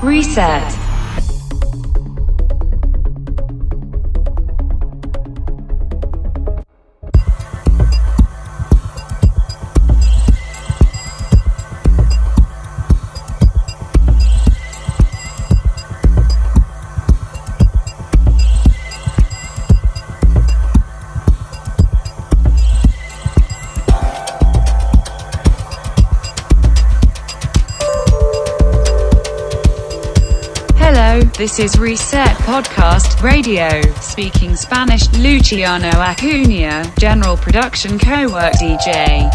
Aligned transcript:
Reset. 0.00 0.87
This 31.38 31.60
is 31.60 31.78
Reset 31.78 32.36
Podcast 32.38 33.22
Radio, 33.22 33.80
speaking 34.00 34.56
Spanish. 34.56 35.08
Luciano 35.18 35.88
Acuna, 35.88 36.82
General 36.98 37.36
Production 37.36 37.96
Co-work 37.96 38.54
DJ. 38.54 39.30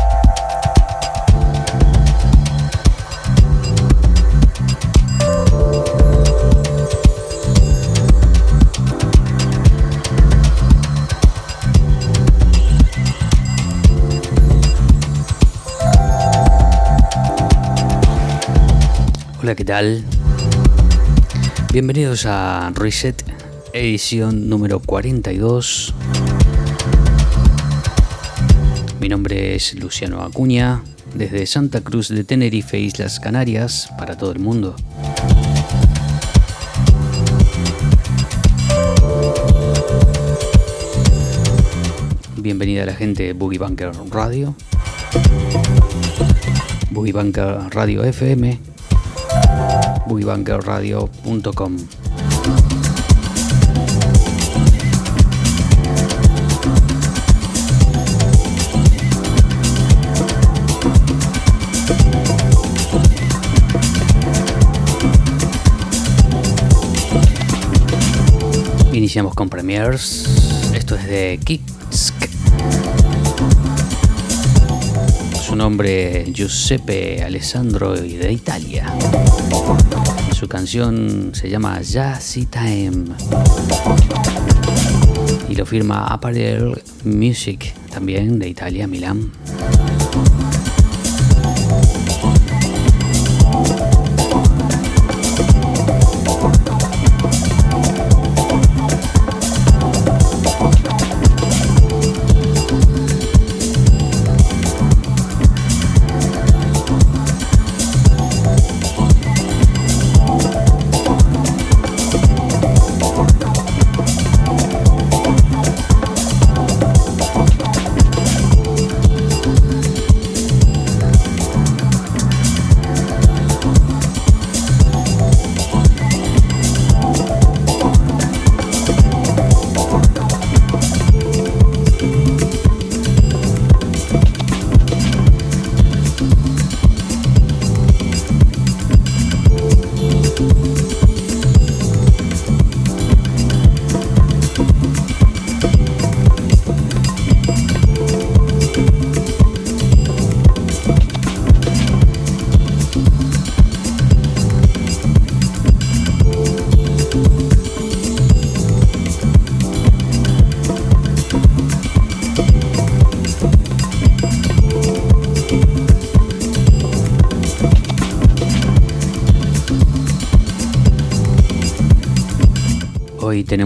Hola, 19.42 19.56
¿qué 19.56 19.64
tal? 19.64 20.23
Bienvenidos 21.74 22.28
a 22.28 22.72
Reset, 22.76 23.26
edición 23.74 24.48
número 24.48 24.80
42. 24.80 25.92
Mi 29.02 29.10
nombre 29.10 29.56
es 29.56 29.74
Luciano 29.74 30.22
Acuña, 30.22 30.84
desde 31.16 31.48
Santa 31.48 31.82
Cruz 31.82 32.10
de 32.10 32.24
Tenerife, 32.24 32.80
Islas 32.80 33.20
Canarias, 33.20 33.90
para 33.98 34.16
todo 34.16 34.32
el 34.34 34.38
mundo. 34.38 34.76
Bienvenida 42.38 42.84
a 42.84 42.86
la 42.86 42.94
gente 42.94 43.24
de 43.24 43.34
Boogie 43.34 43.58
Bunker 43.58 43.94
Radio, 44.12 44.56
Boogie 46.92 47.14
Bunker 47.14 47.58
Radio 47.72 48.04
FM, 48.04 48.60
Iniciamos 68.92 69.34
con 69.34 69.50
premiers. 69.50 70.72
Esto 70.74 70.96
es 70.96 71.08
de 71.08 71.40
Kicks. 71.44 72.14
Su 75.46 75.56
nombre 75.56 76.26
Giuseppe 76.32 77.24
Alessandro 77.24 77.96
y 78.04 78.14
de 78.16 78.32
Italia. 78.32 78.94
Su 80.44 80.50
canción 80.50 81.32
se 81.34 81.50
llama 81.50 81.80
Jazzy 81.82 82.48
Time 82.48 83.16
y 85.48 85.56
lo 85.56 85.66
firma 85.66 86.08
Apparel 86.08 86.82
Music, 87.06 87.74
también 87.90 88.40
de 88.40 88.50
Italia, 88.50 88.86
Milán. 88.86 89.32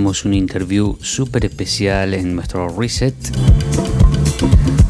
Un 0.07 0.33
interview 0.33 0.97
súper 1.01 1.43
especial 1.43 2.13
en 2.13 2.33
nuestro 2.33 2.69
reset. 2.69 3.13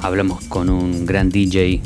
Hablamos 0.04 0.44
con 0.44 0.70
un 0.70 1.08
gran 1.08 1.32
DJ 1.32 1.82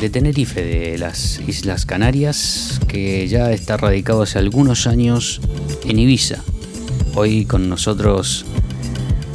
de 0.00 0.10
Tenerife, 0.10 0.62
de 0.62 0.96
las 0.96 1.40
Islas 1.40 1.86
Canarias, 1.86 2.80
que 2.86 3.26
ya 3.26 3.50
está 3.50 3.76
radicado 3.76 4.22
hace 4.22 4.38
algunos 4.38 4.86
años 4.86 5.40
en 5.84 5.98
Ibiza. 5.98 6.44
Hoy 7.16 7.46
con 7.46 7.68
nosotros 7.68 8.46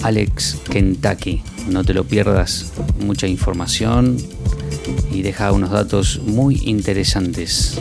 Alex 0.03 0.55
Kentucky. 0.71 1.41
No 1.67 1.83
te 1.83 1.93
lo 1.93 2.05
pierdas, 2.05 2.71
mucha 3.01 3.27
información 3.27 4.15
y 5.11 5.21
deja 5.21 5.51
unos 5.51 5.71
datos 5.71 6.21
muy 6.25 6.61
interesantes. 6.63 7.77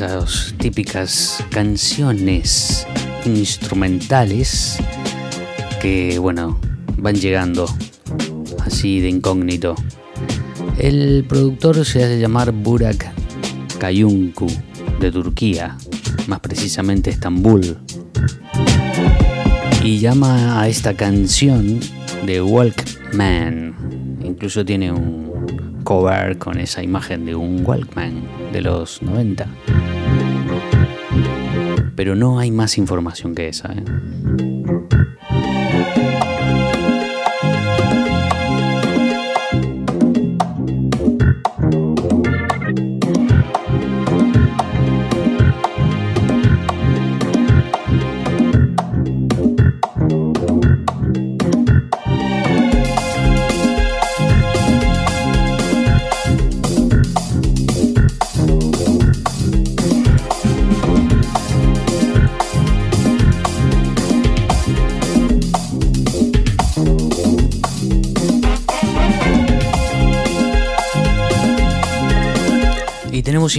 Esas 0.00 0.54
típicas 0.56 1.44
canciones 1.50 2.86
instrumentales 3.26 4.78
que, 5.82 6.18
bueno, 6.18 6.58
van 6.96 7.16
llegando 7.16 7.66
así 8.64 9.00
de 9.00 9.10
incógnito. 9.10 9.74
El 10.78 11.26
productor 11.28 11.84
se 11.84 12.02
hace 12.02 12.18
llamar 12.18 12.50
Burak 12.50 13.12
Kayunku 13.78 14.46
de 15.00 15.12
Turquía, 15.12 15.76
más 16.28 16.40
precisamente 16.40 17.10
Estambul, 17.10 17.76
y 19.84 19.98
llama 19.98 20.62
a 20.62 20.68
esta 20.68 20.94
canción 20.94 21.78
de 22.24 22.40
Walkman. 22.40 24.18
Incluso 24.24 24.64
tiene 24.64 24.92
un 24.92 25.82
cover 25.84 26.38
con 26.38 26.58
esa 26.58 26.82
imagen 26.82 27.26
de 27.26 27.34
un 27.34 27.66
Walkman 27.66 28.22
de 28.50 28.62
los 28.62 29.02
90. 29.02 29.46
Pero 32.00 32.14
no 32.16 32.38
hay 32.38 32.50
más 32.50 32.78
información 32.78 33.34
que 33.34 33.48
esa. 33.48 33.74
¿eh? 33.74 33.84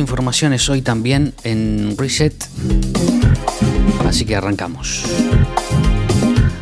Informaciones 0.01 0.67
hoy 0.69 0.81
también 0.81 1.33
en 1.43 1.95
Reset, 1.97 2.35
así 4.05 4.25
que 4.25 4.35
arrancamos. 4.35 5.03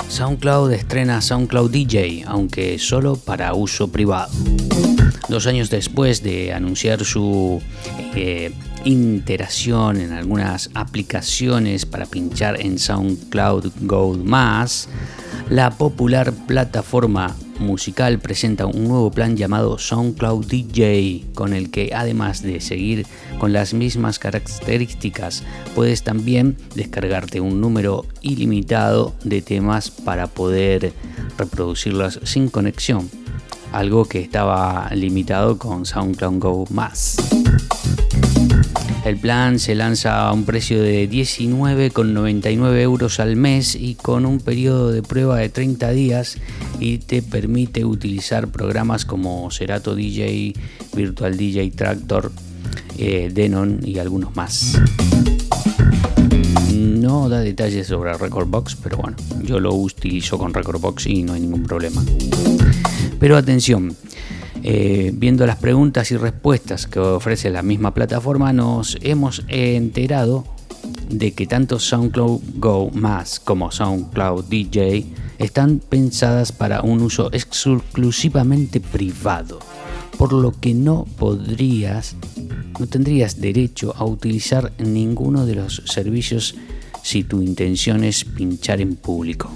SoundCloud 0.09 0.73
estrena 0.73 1.21
SoundCloud 1.21 1.71
DJ, 1.71 2.25
aunque 2.27 2.77
solo 2.77 3.15
para 3.15 3.53
uso 3.53 3.91
privado. 3.91 4.31
Dos 5.29 5.47
años 5.47 5.69
después 5.69 6.21
de 6.21 6.53
anunciar 6.53 7.03
su 7.05 7.61
eh, 8.15 8.51
interacción 8.83 10.01
en 10.01 10.11
algunas 10.13 10.69
aplicaciones 10.73 11.85
para 11.85 12.05
pinchar 12.05 12.59
en 12.59 12.77
SoundCloud 12.77 13.71
Gold 13.81 14.23
Más, 14.23 14.89
la 15.49 15.71
popular 15.71 16.33
plataforma 16.47 17.35
musical 17.59 18.19
presenta 18.19 18.65
un 18.65 18.87
nuevo 18.87 19.11
plan 19.11 19.35
llamado 19.37 19.77
SoundCloud 19.77 20.45
DJ, 20.45 21.25
con 21.33 21.53
el 21.53 21.69
que 21.69 21.91
además 21.93 22.41
de 22.41 22.61
seguir 22.61 23.05
con 23.39 23.53
las 23.53 23.73
mismas 23.73 24.19
características, 24.19 25.43
puedes 25.73 26.03
también 26.03 26.57
descargarte 26.75 27.41
un 27.41 27.59
número 27.59 28.05
ilimitado 28.21 29.15
de 29.23 29.41
temas 29.41 29.89
para 29.89 30.27
poder 30.27 30.93
reproducirlos 31.37 32.19
sin 32.23 32.49
conexión, 32.49 33.09
algo 33.71 34.05
que 34.05 34.19
estaba 34.19 34.87
limitado 34.93 35.57
con 35.57 35.87
SoundCloud 35.87 36.39
Go 36.39 36.65
más. 36.69 37.17
El 39.05 39.17
plan 39.17 39.59
se 39.59 39.75
lanza 39.75 40.27
a 40.27 40.33
un 40.33 40.43
precio 40.43 40.83
de 40.83 41.09
19,99 41.09 42.81
euros 42.81 43.19
al 43.19 43.37
mes 43.37 43.73
y 43.73 43.95
con 43.95 44.25
un 44.25 44.39
periodo 44.39 44.91
de 44.91 45.01
prueba 45.01 45.37
de 45.37 45.49
30 45.49 45.89
días 45.91 46.37
y 46.79 46.97
te 46.99 47.21
permite 47.21 47.85
utilizar 47.85 48.49
programas 48.49 49.05
como 49.05 49.49
Serato 49.51 49.95
DJ, 49.95 50.53
Virtual 50.93 51.37
DJ 51.37 51.71
Tractor, 51.71 52.31
eh, 53.01 53.31
Denon 53.33 53.79
y 53.81 53.97
algunos 53.97 54.35
más. 54.35 54.77
No 56.73 57.29
da 57.29 57.39
detalles 57.39 57.87
sobre 57.87 58.13
Recordbox, 58.13 58.75
pero 58.75 58.97
bueno, 58.97 59.15
yo 59.41 59.61
lo 59.61 59.73
utilizo 59.73 60.37
con 60.37 60.53
Recordbox 60.53 61.07
y 61.07 61.23
no 61.23 61.31
hay 61.31 61.39
ningún 61.39 61.63
problema. 61.63 62.03
Pero 63.17 63.37
atención, 63.37 63.95
eh, 64.63 65.11
viendo 65.13 65.45
las 65.45 65.55
preguntas 65.55 66.11
y 66.11 66.17
respuestas 66.17 66.87
que 66.87 66.99
ofrece 66.99 67.49
la 67.49 67.61
misma 67.61 67.93
plataforma, 67.93 68.51
nos 68.51 68.97
hemos 69.01 69.45
enterado 69.47 70.43
de 71.09 71.31
que 71.31 71.47
tanto 71.47 71.79
SoundCloud 71.79 72.41
Go 72.55 72.91
más 72.91 73.39
como 73.39 73.71
SoundCloud 73.71 74.45
DJ 74.45 75.05
están 75.37 75.79
pensadas 75.79 76.51
para 76.51 76.81
un 76.81 77.01
uso 77.01 77.29
exclusivamente 77.31 78.81
privado, 78.81 79.59
por 80.19 80.33
lo 80.33 80.51
que 80.51 80.73
no 80.73 81.05
podrías, 81.17 82.17
no 82.77 82.87
tendrías 82.87 83.39
derecho 83.39 83.93
a 83.95 84.03
utilizar 84.03 84.73
ninguno 84.77 85.45
de 85.45 85.55
los 85.55 85.81
servicios 85.85 86.55
si 87.01 87.23
tu 87.23 87.41
intención 87.41 88.03
es 88.03 88.25
pinchar 88.25 88.81
en 88.81 88.97
público. 88.97 89.49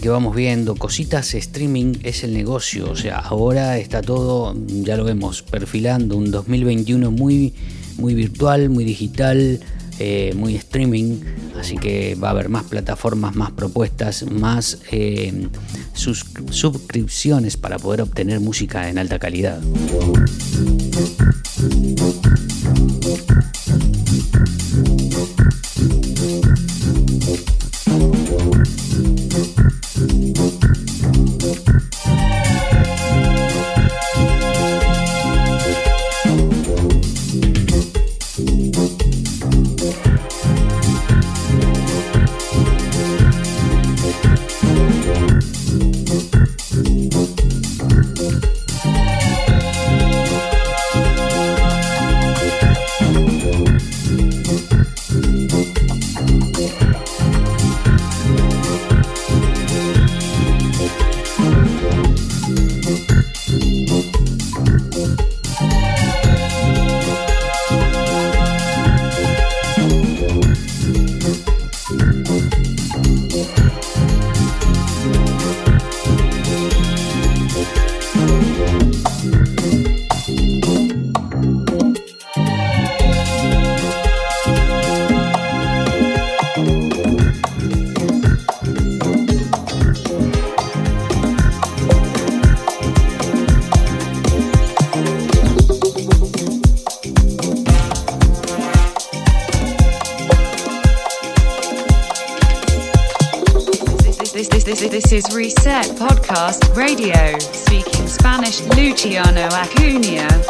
Que 0.00 0.08
vamos 0.08 0.36
viendo, 0.36 0.76
cositas 0.76 1.34
streaming 1.34 1.94
es 2.04 2.22
el 2.22 2.32
negocio, 2.32 2.88
o 2.88 2.94
sea, 2.94 3.18
ahora 3.18 3.78
está 3.78 4.00
todo, 4.00 4.54
ya 4.68 4.96
lo 4.96 5.02
vemos, 5.02 5.42
perfilando 5.42 6.16
un 6.16 6.30
2021 6.30 7.10
muy, 7.10 7.52
muy 7.96 8.14
virtual, 8.14 8.70
muy 8.70 8.84
digital, 8.84 9.58
eh, 9.98 10.32
muy 10.36 10.54
streaming, 10.54 11.20
así 11.58 11.76
que 11.76 12.14
va 12.14 12.28
a 12.28 12.30
haber 12.30 12.48
más 12.48 12.62
plataformas, 12.64 13.34
más 13.34 13.50
propuestas, 13.50 14.24
más 14.30 14.78
eh, 14.92 15.48
suscripciones 15.94 17.56
para 17.56 17.78
poder 17.78 18.02
obtener 18.02 18.38
música 18.38 18.88
en 18.88 18.98
alta 18.98 19.18
calidad. 19.18 19.60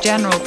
General 0.08 0.40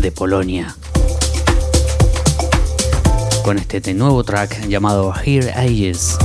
De 0.00 0.12
Polonia 0.12 0.76
con 3.42 3.58
este 3.58 3.94
nuevo 3.94 4.22
track 4.22 4.68
llamado 4.68 5.12
Here 5.24 5.52
Ages 5.52 6.16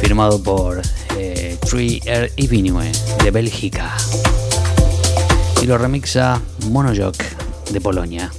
firmado 0.00 0.42
por 0.42 0.80
eh, 1.18 1.58
Tree 1.68 2.00
Air 2.06 2.32
Evenue 2.36 2.90
de 3.22 3.30
Bélgica 3.30 3.94
y 5.62 5.66
lo 5.66 5.76
remixa 5.76 6.40
Monojok 6.70 7.16
de 7.70 7.80
Polonia. 7.80 8.30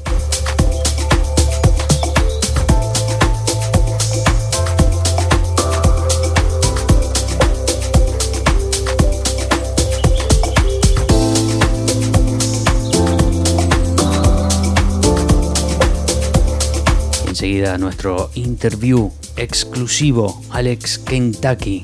Enseguida 17.45 17.77
nuestro 17.77 18.31
interview 18.33 19.11
exclusivo 19.37 20.41
Alex 20.49 20.97
Kentucky 20.97 21.83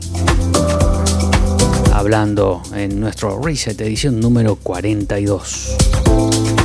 hablando 1.94 2.64
en 2.74 3.00
nuestro 3.00 3.40
Reset 3.40 3.80
edición 3.80 4.20
número 4.20 4.56
42. 4.56 6.61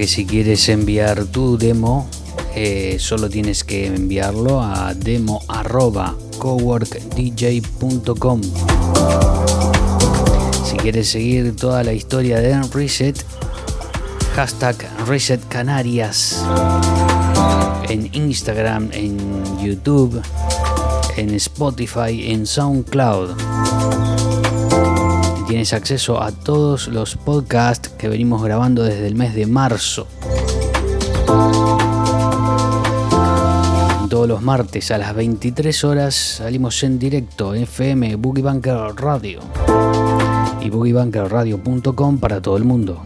Que 0.00 0.06
si 0.06 0.24
quieres 0.24 0.66
enviar 0.70 1.26
tu 1.26 1.58
demo, 1.58 2.08
eh, 2.54 2.96
solo 2.98 3.28
tienes 3.28 3.64
que 3.64 3.84
enviarlo 3.84 4.62
a 4.62 4.94
demo 4.94 5.42
coworkdj.com. 6.38 8.40
Si 10.64 10.76
quieres 10.78 11.10
seguir 11.10 11.54
toda 11.54 11.84
la 11.84 11.92
historia 11.92 12.40
de 12.40 12.58
Reset, 12.72 13.22
hashtag 14.34 14.76
Reset 15.06 15.46
Canarias 15.48 16.42
en 17.90 18.08
Instagram, 18.14 18.88
en 18.94 19.18
YouTube, 19.62 20.22
en 21.18 21.34
Spotify, 21.34 22.32
en 22.32 22.46
SoundCloud. 22.46 23.36
Tienes 25.60 25.74
acceso 25.74 26.22
a 26.22 26.32
todos 26.32 26.88
los 26.88 27.16
podcasts 27.16 27.90
que 27.90 28.08
venimos 28.08 28.42
grabando 28.42 28.82
desde 28.82 29.06
el 29.06 29.14
mes 29.14 29.34
de 29.34 29.44
marzo. 29.44 30.06
Todos 34.08 34.26
los 34.26 34.40
martes 34.40 34.90
a 34.90 34.96
las 34.96 35.14
23 35.14 35.84
horas 35.84 36.14
salimos 36.14 36.82
en 36.82 36.98
directo 36.98 37.52
FM 37.52 38.16
Boogie 38.16 38.42
Bunker 38.42 38.94
Radio 38.96 39.40
y 40.62 40.70
boogiebunkerradio.com 40.70 42.18
para 42.18 42.40
todo 42.40 42.56
el 42.56 42.64
mundo. 42.64 43.02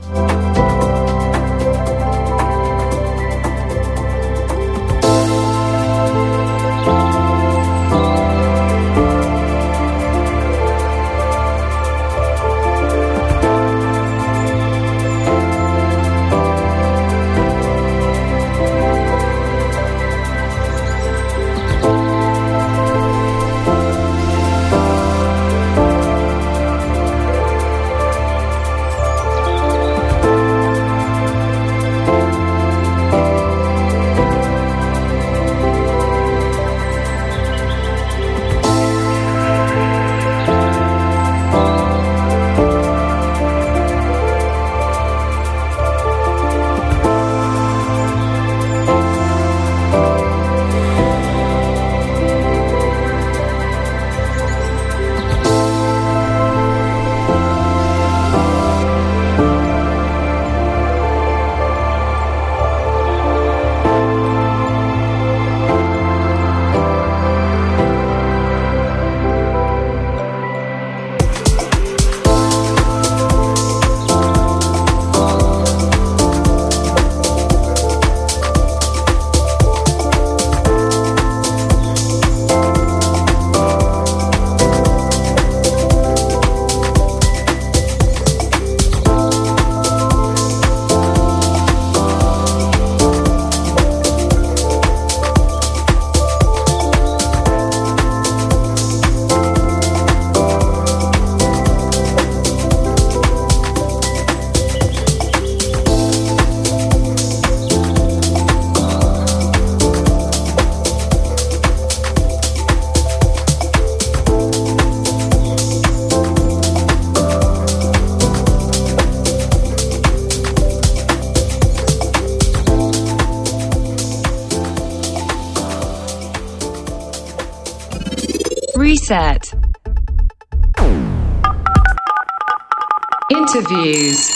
Interviews. 133.47 134.31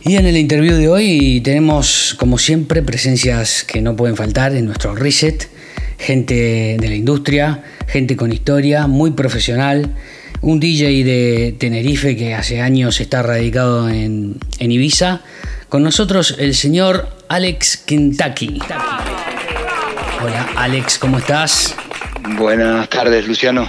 Y 0.00 0.16
en 0.16 0.26
el 0.26 0.38
interview 0.38 0.74
de 0.76 0.88
hoy 0.88 1.40
tenemos, 1.42 2.16
como 2.18 2.38
siempre, 2.38 2.82
presencias 2.82 3.64
que 3.64 3.82
no 3.82 3.94
pueden 3.94 4.16
faltar 4.16 4.54
en 4.54 4.64
nuestro 4.64 4.94
reset. 4.94 5.50
Gente 5.98 6.78
de 6.80 6.88
la 6.88 6.94
industria, 6.94 7.62
gente 7.86 8.16
con 8.16 8.32
historia, 8.32 8.86
muy 8.86 9.10
profesional. 9.10 9.94
Un 10.40 10.60
DJ 10.60 11.04
de 11.04 11.54
Tenerife 11.58 12.16
que 12.16 12.34
hace 12.34 12.62
años 12.62 13.00
está 13.02 13.22
radicado 13.22 13.90
en, 13.90 14.38
Ibiza. 14.58 15.20
Con 15.68 15.82
nosotros 15.82 16.36
el 16.38 16.54
señor 16.54 17.08
Alex 17.28 17.76
Kentucky. 17.76 18.60
Hola 20.22 20.48
Alex, 20.56 20.98
¿cómo 20.98 21.18
estás? 21.18 21.76
Buenas 22.36 22.88
tardes, 22.90 23.26
Luciano. 23.26 23.66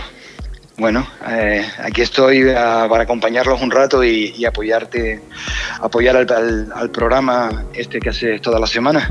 Bueno, 0.77 1.07
eh, 1.27 1.65
aquí 1.81 2.01
estoy 2.01 2.49
ah, 2.49 2.87
para 2.89 3.03
acompañarlos 3.03 3.61
un 3.61 3.71
rato 3.71 4.03
y, 4.03 4.45
apoyarte, 4.45 5.21
apoyar 5.79 6.17
al, 6.17 6.71
al 6.73 6.89
programa 6.89 7.65
este 7.73 7.99
que 7.99 8.09
haces 8.09 8.41
toda 8.41 8.59
la 8.59 8.67
semana. 8.67 9.09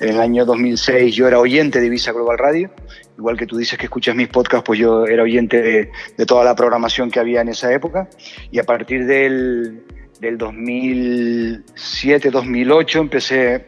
En 0.00 0.10
el 0.10 0.20
año 0.20 0.44
2006 0.44 1.12
yo 1.14 1.26
era 1.26 1.40
oyente 1.40 1.80
de 1.80 1.88
Visa 1.88 2.12
Global 2.12 2.36
Radio, 2.38 2.70
igual 3.16 3.36
que 3.36 3.46
tú 3.46 3.56
dices 3.56 3.76
que 3.78 3.86
escuchas 3.86 4.14
mis 4.14 4.28
podcasts, 4.28 4.64
pues 4.64 4.78
yo 4.78 5.06
era 5.06 5.24
oyente 5.24 5.90
de, 6.16 6.26
toda 6.26 6.44
la 6.44 6.54
programación 6.54 7.10
que 7.10 7.18
había 7.18 7.40
en 7.40 7.48
esa 7.48 7.72
época. 7.72 8.08
Y 8.52 8.60
a 8.60 8.64
partir 8.64 9.06
del, 9.06 9.82
del 10.20 10.38
2007-2008 10.38 13.00
empecé 13.00 13.66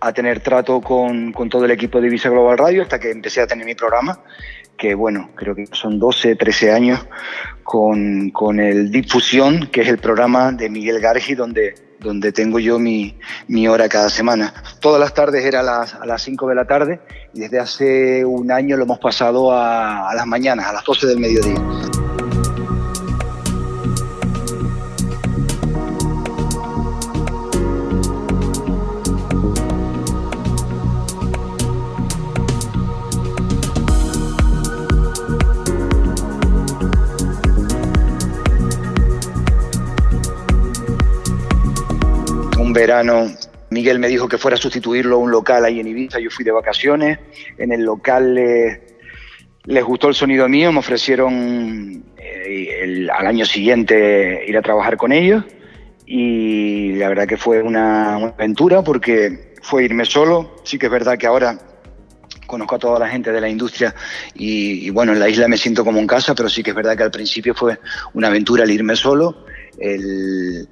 a 0.00 0.12
tener 0.12 0.40
trato 0.40 0.80
con, 0.80 1.32
con, 1.32 1.48
todo 1.48 1.64
el 1.64 1.70
equipo 1.70 1.98
de 2.00 2.10
Visa 2.10 2.28
Global 2.28 2.58
Radio 2.58 2.82
hasta 2.82 3.00
que 3.00 3.10
empecé 3.10 3.40
a 3.40 3.46
tener 3.46 3.64
mi 3.64 3.74
programa, 3.74 4.22
que 4.82 4.96
bueno, 4.96 5.30
creo 5.36 5.54
que 5.54 5.66
son 5.70 6.00
12, 6.00 6.34
13 6.34 6.72
años 6.72 7.06
con, 7.62 8.30
con 8.30 8.58
el 8.58 8.90
Difusión, 8.90 9.68
que 9.68 9.82
es 9.82 9.88
el 9.88 9.98
programa 9.98 10.50
de 10.50 10.68
Miguel 10.68 10.98
Gargi, 10.98 11.36
donde 11.36 11.74
donde 12.00 12.32
tengo 12.32 12.58
yo 12.58 12.80
mi, 12.80 13.16
mi, 13.46 13.68
hora 13.68 13.88
cada 13.88 14.10
semana. 14.10 14.52
Todas 14.80 14.98
las 14.98 15.14
tardes 15.14 15.44
era 15.44 15.60
a 15.60 15.62
las, 15.62 15.94
a 15.94 16.04
las 16.04 16.20
5 16.22 16.48
de 16.48 16.54
la 16.56 16.64
tarde 16.64 17.00
y 17.32 17.38
desde 17.38 17.60
hace 17.60 18.24
un 18.24 18.50
año 18.50 18.76
lo 18.76 18.82
hemos 18.82 18.98
pasado 18.98 19.52
a, 19.52 20.12
las 20.16 20.26
mañanas, 20.26 20.66
a 20.66 20.72
las 20.72 20.82
12 20.82 21.06
del 21.06 21.20
mediodía. 21.20 21.62
Verano 42.72 43.26
Miguel 43.72 43.98
me 43.98 44.08
dijo 44.08 44.28
que 44.28 44.38
fuera 44.38 44.56
a 44.56 44.60
sustituirlo 44.60 45.16
a 45.16 45.18
un 45.18 45.30
local 45.30 45.64
ahí 45.64 45.80
en 45.80 45.86
Ibiza, 45.86 46.20
yo 46.20 46.30
fui 46.30 46.44
de 46.44 46.52
vacaciones, 46.52 47.18
en 47.56 47.72
el 47.72 47.82
local 47.82 48.34
les, 48.34 49.84
gustó 49.84 50.08
el 50.08 50.14
sonido 50.14 50.48
mío, 50.48 50.70
me 50.72 50.80
ofrecieron 50.80 52.04
eh, 52.18 53.08
al 53.10 53.26
año 53.26 53.46
siguiente 53.46 54.44
ir 54.46 54.56
a 54.58 54.62
trabajar 54.62 54.96
con 54.96 55.12
ellos 55.12 55.44
y 56.06 56.92
la 56.96 57.08
verdad 57.08 57.26
que 57.26 57.38
fue 57.38 57.62
una, 57.62 58.16
aventura 58.16 58.82
porque 58.82 59.54
fue 59.62 59.84
irme 59.84 60.04
solo, 60.04 60.56
sí 60.64 60.78
que 60.78 60.86
es 60.86 60.92
verdad 60.92 61.16
que 61.16 61.26
ahora 61.26 61.58
conozco 62.46 62.74
a 62.74 62.78
toda 62.78 62.98
la 62.98 63.08
gente 63.08 63.32
de 63.32 63.40
la 63.40 63.48
industria 63.48 63.94
y, 64.34 64.86
y, 64.86 64.90
bueno, 64.90 65.12
en 65.12 65.20
la 65.20 65.30
isla 65.30 65.48
me 65.48 65.56
siento 65.56 65.82
como 65.82 65.98
en 65.98 66.06
casa, 66.06 66.34
pero 66.34 66.50
sí 66.50 66.62
que 66.62 66.70
es 66.70 66.76
verdad 66.76 66.94
que 66.94 67.04
al 67.04 67.10
principio 67.10 67.54
fue 67.54 67.78
una 68.12 68.28
aventura 68.28 68.64
el 68.64 68.70
irme 68.70 68.94
solo, 68.94 69.46
el, 69.78 70.68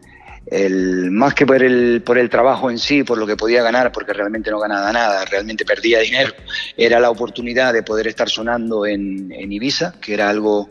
el, 0.50 1.12
más 1.12 1.34
que 1.34 1.46
por 1.46 1.62
el, 1.62 2.02
por 2.04 2.18
el 2.18 2.28
trabajo 2.28 2.70
en 2.70 2.78
sí, 2.78 3.04
por 3.04 3.16
lo 3.18 3.26
que 3.26 3.36
podía 3.36 3.62
ganar, 3.62 3.92
porque 3.92 4.12
realmente 4.12 4.50
no 4.50 4.58
ganaba 4.58 4.92
nada, 4.92 5.24
realmente 5.24 5.64
perdía 5.64 6.00
dinero, 6.00 6.32
era 6.76 6.98
la 6.98 7.10
oportunidad 7.10 7.72
de 7.72 7.82
poder 7.82 8.08
estar 8.08 8.28
sonando 8.28 8.84
en, 8.84 9.30
Ibiza, 9.30 9.94
que 10.00 10.14
era 10.14 10.28
algo 10.28 10.68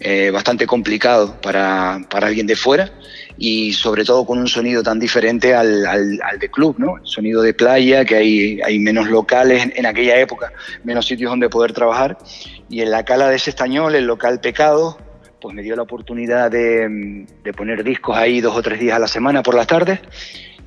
eh, 0.00 0.30
bastante 0.30 0.66
complicado 0.66 1.40
para, 1.40 2.00
para, 2.08 2.28
alguien 2.28 2.46
de 2.46 2.56
fuera 2.56 2.90
y 3.36 3.72
sobre 3.72 4.04
todo 4.04 4.24
con 4.26 4.38
un 4.38 4.48
sonido 4.48 4.82
tan 4.82 4.98
diferente 4.98 5.54
al, 5.54 5.86
al, 5.86 6.38
de 6.38 6.50
club, 6.50 6.76
¿no? 6.78 6.96
El 6.98 7.06
sonido 7.06 7.42
de 7.42 7.54
playa, 7.54 8.04
que 8.04 8.16
hay, 8.16 8.60
hay 8.62 8.78
menos 8.78 9.08
locales 9.08 9.70
en, 9.74 9.86
aquella 9.86 10.18
época, 10.18 10.52
menos 10.84 11.06
sitios 11.06 11.30
donde 11.30 11.48
poder 11.48 11.72
trabajar. 11.72 12.18
Y 12.68 12.80
en 12.80 12.90
la 12.90 13.04
cala 13.04 13.28
de 13.28 13.36
ese 13.36 13.50
estañol, 13.50 13.94
el 13.94 14.06
local 14.06 14.40
Pecado, 14.40 14.98
pues 15.40 15.54
me 15.54 15.62
dio 15.62 15.76
la 15.76 15.82
oportunidad 15.82 16.50
de, 16.50 17.26
poner 17.56 17.84
discos 17.84 18.16
ahí 18.16 18.40
dos 18.40 18.56
o 18.56 18.62
tres 18.62 18.80
días 18.80 18.96
a 18.96 18.98
la 18.98 19.08
semana 19.08 19.42
por 19.42 19.54
las 19.54 19.66
tardes 19.66 20.00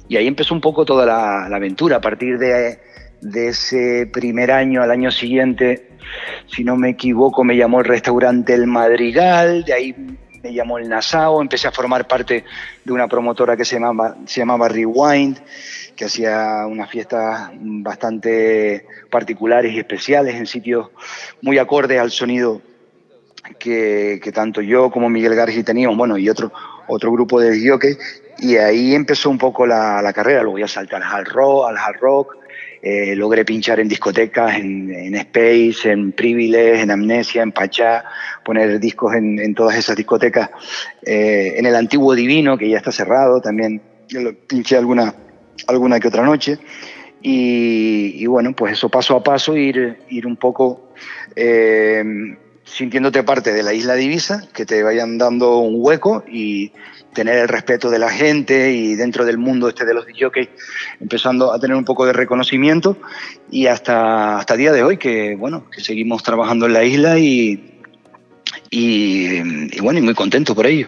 y 0.07 0.17
ahí 0.17 0.27
empezó 0.27 0.53
un 0.53 0.61
poco 0.61 0.85
toda 0.85 1.05
la, 1.05 1.45
aventura. 1.45 1.97
A 1.97 2.01
partir 2.01 2.37
de, 2.37 2.79
ese 3.21 4.09
primer 4.11 4.51
año 4.51 4.81
al 4.81 4.91
año 4.91 5.11
siguiente, 5.11 5.89
si 6.47 6.63
no 6.63 6.75
me 6.75 6.89
equivoco, 6.89 7.43
me 7.43 7.55
llamó 7.55 7.79
el 7.79 7.85
restaurante 7.85 8.53
El 8.53 8.67
Madrigal, 8.67 9.63
de 9.63 9.73
ahí 9.73 9.95
me 10.43 10.53
llamó 10.53 10.79
el 10.79 10.89
Nassau, 10.89 11.39
empecé 11.39 11.67
a 11.67 11.71
formar 11.71 12.07
parte 12.07 12.43
de 12.83 12.91
una 12.91 13.07
promotora 13.07 13.55
que 13.55 13.63
se 13.63 13.75
llamaba, 13.75 14.17
se 14.25 14.41
llamaba 14.41 14.67
Rewind, 14.67 15.37
que 15.95 16.05
hacía 16.05 16.65
unas 16.67 16.89
fiestas 16.89 17.51
bastante 17.59 18.87
particulares 19.09 19.71
y 19.73 19.79
especiales 19.79 20.35
en 20.35 20.47
sitios 20.47 20.89
muy 21.41 21.57
acordes 21.57 21.99
al 21.99 22.11
sonido 22.11 22.61
que, 23.57 24.19
tanto 24.33 24.61
yo 24.61 24.89
como 24.91 25.09
Miguel 25.09 25.35
Gargi 25.35 25.63
teníamos, 25.63 25.97
bueno, 25.97 26.17
y 26.17 26.29
otro, 26.29 26.51
otro 26.87 27.11
grupo 27.11 27.39
de 27.39 27.67
jockey, 27.67 27.97
y 28.39 28.57
ahí 28.57 28.95
empezó 28.95 29.29
un 29.29 29.37
poco 29.37 29.65
la, 29.65 30.01
la 30.01 30.13
carrera, 30.13 30.43
luego 30.43 30.59
ya 30.59 30.67
salté 30.67 30.95
al 30.95 31.03
hard 31.03 31.27
rock, 31.27 31.69
al 31.69 31.77
hard 31.77 31.99
rock 31.99 32.41
eh, 32.83 33.15
logré 33.15 33.45
pinchar 33.45 33.79
en 33.79 33.87
discotecas, 33.87 34.57
en, 34.57 34.91
en, 34.91 35.13
Space, 35.13 35.91
en 35.91 36.13
Privilege, 36.13 36.81
en 36.81 36.89
Amnesia, 36.89 37.43
en 37.43 37.51
Pachá, 37.51 38.03
poner 38.43 38.79
discos 38.79 39.13
en, 39.13 39.37
en 39.37 39.53
todas 39.53 39.77
esas 39.77 39.95
discotecas, 39.95 40.49
eh, 41.05 41.53
en 41.57 41.67
el 41.67 41.75
Antiguo 41.75 42.15
Divino, 42.15 42.57
que 42.57 42.67
ya 42.67 42.77
está 42.77 42.91
cerrado, 42.91 43.39
también 43.39 43.79
pinché 44.47 44.77
alguna, 44.77 45.13
alguna 45.67 45.99
que 45.99 46.07
otra 46.07 46.23
noche, 46.23 46.57
y, 47.21 48.15
y, 48.15 48.25
bueno, 48.25 48.53
pues 48.53 48.73
eso 48.73 48.89
paso 48.89 49.15
a 49.15 49.23
paso, 49.23 49.55
ir, 49.55 49.99
ir 50.09 50.25
un 50.25 50.37
poco... 50.37 50.93
Eh, 51.35 52.03
sintiéndote 52.71 53.23
parte 53.23 53.51
de 53.53 53.63
la 53.63 53.73
isla 53.73 53.95
divisa, 53.95 54.43
que 54.53 54.65
te 54.65 54.81
vayan 54.81 55.17
dando 55.17 55.57
un 55.57 55.75
hueco 55.77 56.23
y 56.27 56.71
tener 57.13 57.37
el 57.37 57.47
respeto 57.49 57.89
de 57.89 57.99
la 57.99 58.09
gente 58.09 58.71
y 58.71 58.95
dentro 58.95 59.25
del 59.25 59.37
mundo 59.37 59.67
este 59.67 59.85
de 59.85 59.93
los 59.93 60.05
DJs 60.05 60.47
empezando 61.01 61.51
a 61.51 61.59
tener 61.59 61.75
un 61.75 61.83
poco 61.83 62.05
de 62.05 62.13
reconocimiento 62.13 62.97
y 63.51 63.67
hasta 63.67 64.37
hasta 64.37 64.55
día 64.55 64.71
de 64.71 64.81
hoy 64.81 64.97
que 64.97 65.35
bueno 65.35 65.69
que 65.69 65.81
seguimos 65.81 66.23
trabajando 66.23 66.67
en 66.67 66.73
la 66.73 66.85
isla 66.85 67.19
y, 67.19 67.81
y, 68.69 69.75
y 69.75 69.79
bueno 69.81 69.99
y 69.99 70.03
muy 70.03 70.13
contento 70.13 70.55
por 70.55 70.65
ello. 70.65 70.87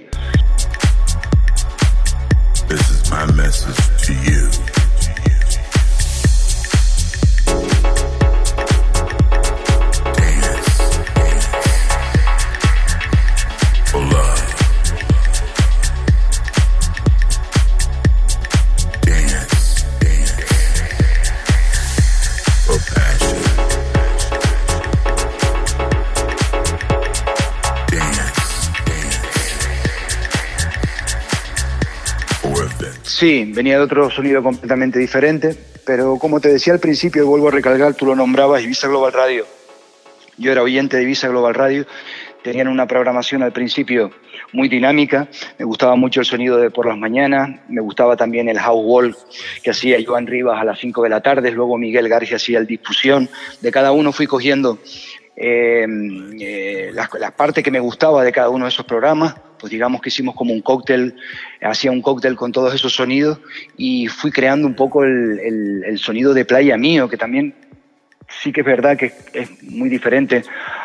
Sí, 33.16 33.46
venía 33.46 33.78
de 33.78 33.84
otro 33.84 34.10
sonido 34.10 34.42
completamente 34.42 34.98
diferente, 34.98 35.56
pero 35.86 36.18
como 36.18 36.40
te 36.40 36.50
decía 36.50 36.74
al 36.74 36.80
principio, 36.80 37.28
vuelvo 37.28 37.50
a 37.50 37.52
recalcar, 37.52 37.94
tú 37.94 38.08
lo 38.08 38.16
nombrabas, 38.16 38.64
Ibiza 38.64 38.88
Global 38.88 39.14
Radio. 39.14 39.46
Yo 40.40 40.52
era 40.52 40.64
oyente 40.64 40.98
de 40.98 41.04
Ibiza 41.04 41.28
Global 41.28 41.54
Radio, 41.54 41.86
tenían 42.44 42.68
una 42.68 42.88
programación 42.88 43.44
al 43.44 43.54
principio 43.54 44.10
muy 44.52 44.68
dinámica, 44.68 45.28
me 45.60 45.66
gustaba 45.66 45.96
mucho 45.96 46.22
el 46.22 46.26
sonido 46.26 46.58
de 46.58 46.72
por 46.72 46.88
las 46.88 46.98
mañanas, 46.98 47.60
me 47.70 47.82
gustaba 47.82 48.18
también 48.18 48.50
el 48.50 48.58
house 48.58 48.84
wall 48.84 49.16
que 49.62 49.70
hacía 49.70 50.00
Joan 50.04 50.26
Rivas 50.26 50.60
a 50.60 50.64
las 50.64 50.80
5 50.80 51.04
de 51.04 51.10
la 51.10 51.22
tarde, 51.22 51.52
luego 51.52 51.78
Miguel 51.78 52.10
García 52.10 52.38
hacía 52.38 52.58
el 52.58 52.66
difusión, 52.66 53.30
de 53.62 53.72
cada 53.72 53.92
uno 53.92 54.12
fui 54.12 54.26
cogiendo 54.26 54.80
eh, 55.36 55.86
eh, 56.40 56.92
las, 56.94 57.10
partes 57.32 57.64
que 57.64 57.72
me 57.72 57.80
gustaba 57.80 58.24
de 58.24 58.32
cada 58.32 58.50
uno 58.50 58.66
de 58.66 58.70
esos 58.70 58.86
programas, 58.86 59.36
pues 59.60 59.72
digamos 59.72 60.02
que 60.02 60.10
hicimos 60.10 60.36
como 60.36 60.54
un 60.54 60.62
cóctel, 60.62 61.16
hacía 61.62 61.92
un 61.92 62.02
cóctel 62.02 62.36
con 62.36 62.52
todos 62.52 62.74
esos 62.74 62.94
sonidos 62.94 63.40
y 63.78 64.08
fui 64.08 64.32
creando 64.32 64.68
un 64.68 64.76
poco 64.76 65.04
el, 65.04 65.40
el, 65.40 65.84
el 65.86 66.00
sonido 66.00 66.34
de 66.34 66.46
playa 66.46 66.78
mío, 66.78 67.10
que 67.10 67.18
también 67.18 67.56
sí 68.42 68.52
que 68.52 68.62
es 68.62 68.66
verdad 68.66 68.98
que 68.98 69.14
es 69.34 69.64
muy 69.64 69.90
diferente 69.90 70.44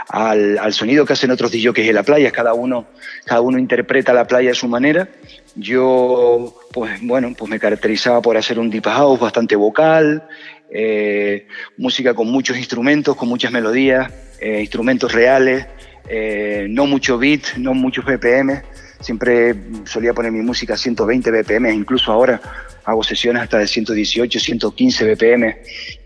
al, 0.08 0.58
al 0.58 0.72
sonido 0.72 1.04
que 1.04 1.12
hacen 1.12 1.30
otros 1.30 1.50
DJs 1.52 1.88
en 1.88 1.94
la 1.94 2.02
playa, 2.02 2.30
cada 2.30 2.54
uno, 2.54 2.86
cada 3.24 3.40
uno 3.40 3.58
interpreta 3.58 4.12
la 4.12 4.26
playa 4.26 4.52
a 4.52 4.54
su 4.54 4.68
manera. 4.68 5.08
Yo, 5.54 6.54
pues 6.72 7.00
bueno, 7.02 7.34
pues 7.36 7.50
me 7.50 7.58
caracterizaba 7.58 8.22
por 8.22 8.36
hacer 8.36 8.58
un 8.58 8.70
deep 8.70 8.86
house 8.86 9.20
bastante 9.20 9.56
vocal, 9.56 10.26
eh, 10.70 11.46
música 11.76 12.14
con 12.14 12.30
muchos 12.30 12.56
instrumentos, 12.56 13.16
con 13.16 13.28
muchas 13.28 13.50
melodías, 13.52 14.12
eh, 14.40 14.60
instrumentos 14.60 15.12
reales, 15.12 15.66
eh, 16.08 16.66
no 16.70 16.86
mucho 16.86 17.18
beat, 17.18 17.56
no 17.56 17.74
muchos 17.74 18.04
BPM, 18.04 18.62
siempre 19.00 19.54
solía 19.84 20.14
poner 20.14 20.32
mi 20.32 20.40
música 20.40 20.74
a 20.74 20.76
120 20.76 21.30
BPM, 21.30 21.72
incluso 21.72 22.12
ahora 22.12 22.40
hago 22.84 23.02
sesiones 23.02 23.42
hasta 23.42 23.58
de 23.58 23.66
118, 23.66 24.40
115 24.40 25.14
BPM, 25.14 25.56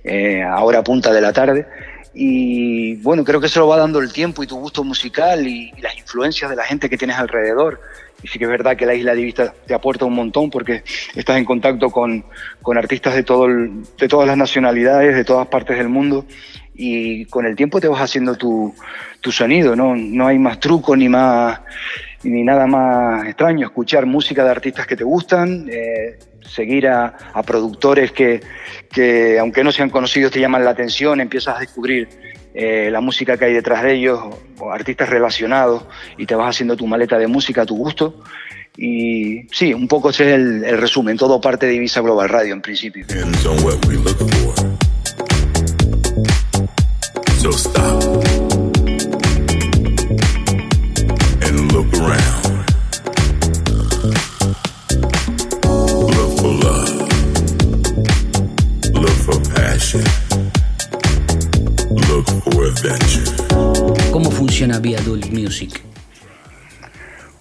eh, 0.05 0.43
ahora 0.43 0.83
punta 0.83 1.13
de 1.13 1.21
la 1.21 1.33
tarde. 1.33 1.67
Y 2.15 2.97
bueno, 2.97 3.25
creo 3.25 3.41
que 3.41 3.47
eso 3.47 3.61
lo 3.61 3.69
va 3.69 3.79
dando 3.79 4.01
el 4.01 4.13
tiempo 4.13 4.43
y 4.43 4.47
tu 4.47 4.59
gusto 4.59 4.85
musical 4.85 5.47
y, 5.47 5.73
las 5.81 5.97
influencias 5.97 6.51
de 6.51 6.57
la 6.57 6.65
gente 6.65 6.91
que 6.91 6.99
tienes 6.99 7.17
alrededor. 7.17 7.81
Y 8.23 8.29
sí 8.29 8.39
que 8.39 8.45
es 8.45 8.51
verdad 8.51 8.77
que 8.77 8.85
la 8.85 8.95
Isla 8.95 9.15
Divista 9.15 9.55
te 9.67 9.75
aporta 9.75 10.05
un 10.05 10.15
montón 10.15 10.51
porque 10.51 10.85
estás 11.15 11.39
en 11.39 11.45
contacto 11.45 11.91
con, 11.91 12.25
con 12.61 12.77
artistas 12.77 13.15
de, 13.15 13.23
todo 13.23 13.47
de 13.47 14.09
todas 14.09 14.29
las 14.29 14.37
nacionalidades, 14.37 15.17
de 15.17 15.25
todas 15.25 15.47
partes 15.47 15.79
del 15.79 15.89
mundo. 15.89 16.27
Y 16.75 17.27
con 17.27 17.47
el 17.47 17.55
tiempo 17.55 17.81
te 17.81 17.89
vas 17.89 18.01
haciendo 18.01 18.35
tu, 18.35 18.75
tu 19.21 19.31
sonido, 19.31 19.77
¿no? 19.77 19.95
No 19.95 20.27
hay 20.27 20.39
más 20.39 20.59
truco 20.59 20.97
ni 20.97 21.09
más 21.09 21.61
ni 22.25 22.43
nada 22.43 22.67
más 22.67 23.27
extraño, 23.27 23.67
escuchar 23.67 24.07
música 24.07 24.45
de 24.45 24.51
artistas 24.51 24.87
que 24.87 24.97
te 24.97 25.05
gustan, 25.05 25.69
eh, 25.71 26.19
seguir 26.41 26.87
a, 26.89 27.15
productores 27.45 28.13
que, 28.13 28.41
que, 28.91 29.39
aunque 29.39 29.65
no 29.65 29.73
sean 29.73 29.91
conocidos, 29.91 30.33
te 30.33 30.41
llaman 30.41 30.65
la 30.65 30.71
atención, 30.71 31.21
empiezas 31.21 31.57
a 31.57 31.61
descubrir 31.61 32.09
eh, 32.55 32.91
la 32.91 33.01
música 33.01 33.37
que 33.37 33.47
hay 33.47 33.55
detrás 33.55 33.83
de 33.83 33.95
ellos, 33.95 34.21
o 34.59 34.71
artistas 34.71 35.09
relacionados, 35.09 35.85
y 36.17 36.27
te 36.27 36.35
vas 36.35 36.51
haciendo 36.51 36.77
tu 36.77 36.87
maleta 36.87 37.19
de 37.19 37.27
música 37.27 37.63
a 37.63 37.67
tu 37.67 37.77
gusto. 37.77 38.23
Y 38.77 39.47
sí, 39.53 39.75
un 39.75 39.87
poco 39.87 40.11
ese 40.11 40.31
es 40.31 40.35
el, 40.35 40.65
el 40.65 40.79
resumen, 40.79 41.17
todo 41.17 41.41
parte 41.41 41.67
de 41.67 41.75
Ibiza 41.75 42.01
Global 42.01 42.29
Radio 42.29 42.55
en 42.55 42.63
principio. 42.63 43.05
¿Cómo 64.13 64.31
funciona 64.31 64.79
Viadul 64.79 65.21
Music? 65.33 65.83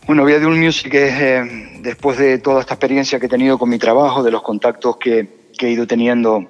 Bueno, 0.08 0.26
Viadul 0.26 0.58
Music 0.58 0.94
es, 0.96 1.14
eh, 1.22 1.80
después 1.82 2.18
de 2.18 2.40
toda 2.40 2.62
esta 2.62 2.74
experiencia 2.74 3.20
que 3.20 3.28
he 3.28 3.30
tenido 3.30 3.58
con 3.58 3.70
mi 3.70 3.78
trabajo, 3.78 4.24
de 4.24 4.32
los 4.32 4.42
contactos 4.42 4.98
que, 4.98 5.42
he 5.60 5.70
ido 5.70 5.86
teniendo 5.86 6.50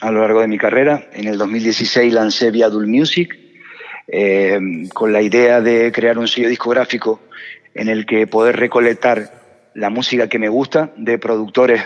a 0.00 0.10
lo 0.10 0.20
largo 0.20 0.40
de 0.40 0.48
mi 0.48 0.58
carrera, 0.58 1.08
en 1.12 1.28
el 1.28 1.38
2016 1.38 2.12
lancé 2.12 2.50
Viadul 2.50 2.86
Music 2.86 3.38
eh, 4.08 4.58
con 4.92 5.12
la 5.12 5.22
idea 5.22 5.60
de 5.60 5.92
crear 5.92 6.18
un 6.18 6.28
sello 6.28 6.48
discográfico 6.48 7.20
en 7.74 7.88
el 7.88 8.06
que 8.06 8.26
poder 8.26 8.56
recolectar 8.56 9.70
la 9.74 9.90
música 9.90 10.28
que 10.28 10.38
me 10.38 10.48
gusta 10.48 10.92
de 10.96 11.18
productores 11.18 11.82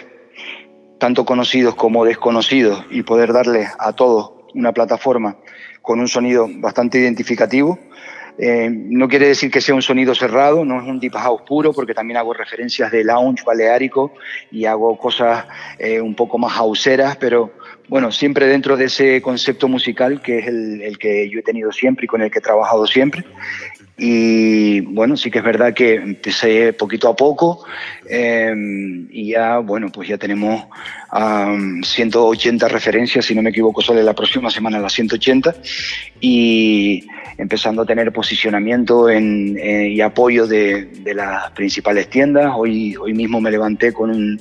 tanto 0.99 1.25
conocidos 1.25 1.75
como 1.75 2.05
desconocidos 2.05 2.85
y 2.91 3.03
poder 3.03 3.33
darle 3.33 3.69
a 3.79 3.93
todos 3.93 4.33
una 4.55 4.73
plataforma 4.73 5.37
con 5.81 6.01
un 6.01 6.09
sonido 6.09 6.49
bastante 6.51 6.99
identificativo. 6.99 7.79
Eh, 8.41 8.69
no 8.71 9.09
quiere 9.09 9.29
decir 9.29 9.51
que 9.51 9.61
sea 9.61 9.75
un 9.75 9.83
sonido 9.83 10.15
cerrado, 10.15 10.65
no 10.65 10.81
es 10.81 10.87
un 10.87 11.01
deep 11.01 11.15
house 11.15 11.43
puro, 11.43 11.73
porque 11.73 11.95
también 11.95 12.19
hago 12.19 12.33
referencias 12.35 12.91
de 12.93 13.05
lounge 13.05 13.43
baleárico 13.45 14.13
y 14.51 14.65
hago 14.65 14.97
cosas 14.97 15.45
eh, 15.79 16.01
un 16.01 16.15
poco 16.15 16.39
más 16.39 16.53
houseeras, 16.53 17.17
pero 17.17 17.53
bueno, 17.89 18.13
siempre 18.13 18.47
dentro 18.47 18.77
de 18.77 18.85
ese 18.85 19.21
concepto 19.23 19.67
musical 19.67 20.21
que 20.21 20.39
es 20.39 20.47
el, 20.47 20.83
el, 20.83 20.99
que 20.99 21.29
yo 21.31 21.41
he 21.41 21.43
tenido 21.43 21.73
siempre 21.73 22.05
y 22.05 22.09
con 22.09 22.23
el 22.23 22.31
que 22.31 22.39
he 22.39 22.43
trabajado 22.43 22.87
siempre. 22.87 23.25
Y 24.01 24.81
bueno, 24.81 25.17
sí 25.17 25.29
que 25.29 25.39
es 25.39 25.45
verdad 25.45 25.75
que 25.75 25.97
empecé 25.97 26.73
poquito 26.73 27.09
a 27.09 27.17
poco 27.17 27.65
em, 28.09 29.09
y 29.11 29.31
ya, 29.33 29.59
bueno, 29.59 29.89
pues 29.93 30.09
ya 30.09 30.17
tenemos 30.17 30.67
180 31.83 32.69
referencias, 32.69 33.25
si 33.25 33.35
no 33.35 33.43
me 33.43 33.51
equivoco, 33.51 33.83
solo 33.83 34.01
la 34.03 34.15
próxima 34.15 34.51
semana 34.51 34.79
las 34.79 34.93
180 34.93 35.53
y 36.21 37.07
empezando 37.39 37.83
a 37.83 37.87
tener 37.87 38.13
posicionamiento 38.13 39.09
en, 39.09 39.57
eh, 39.59 39.89
y 39.89 40.01
apoyo 40.01 40.47
de, 40.47 40.87
de, 40.87 41.15
las 41.15 41.51
principales 41.53 42.09
tiendas. 42.09 42.53
Hoy, 42.57 42.95
hoy 42.97 43.15
mismo 43.15 43.41
me 43.41 43.51
levanté 43.51 43.93
con 43.93 44.11
un, 44.11 44.41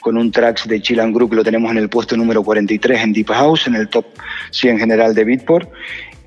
con 0.00 0.16
un 0.16 0.30
tracks 0.30 0.66
de 0.68 0.82
Chilan 0.82 1.12
Group, 1.12 1.34
lo 1.34 1.44
tenemos 1.44 1.70
en 1.70 1.78
el 1.78 1.88
puesto 1.88 2.16
número 2.16 2.42
43 2.42 3.02
en 3.02 3.12
Deep 3.12 3.28
House, 3.28 3.66
en 3.66 3.74
el 3.74 3.88
top 3.88 4.06
100 4.50 4.78
general 4.78 5.14
de 5.14 5.24
Beatport. 5.24 5.70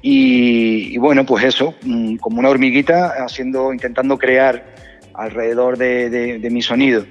Y, 0.01 0.97
bueno, 0.97 1.25
pues 1.25 1.45
eso, 1.45 1.75
mm, 1.83 2.15
como 2.15 2.39
una 2.39 2.49
hormiguita, 2.49 3.23
haciendo, 3.23 3.71
intentando 3.71 4.17
crear 4.17 4.65
alrededor 5.13 5.77
de, 5.77 6.47
mi 6.51 6.61
sonido, 6.61 7.05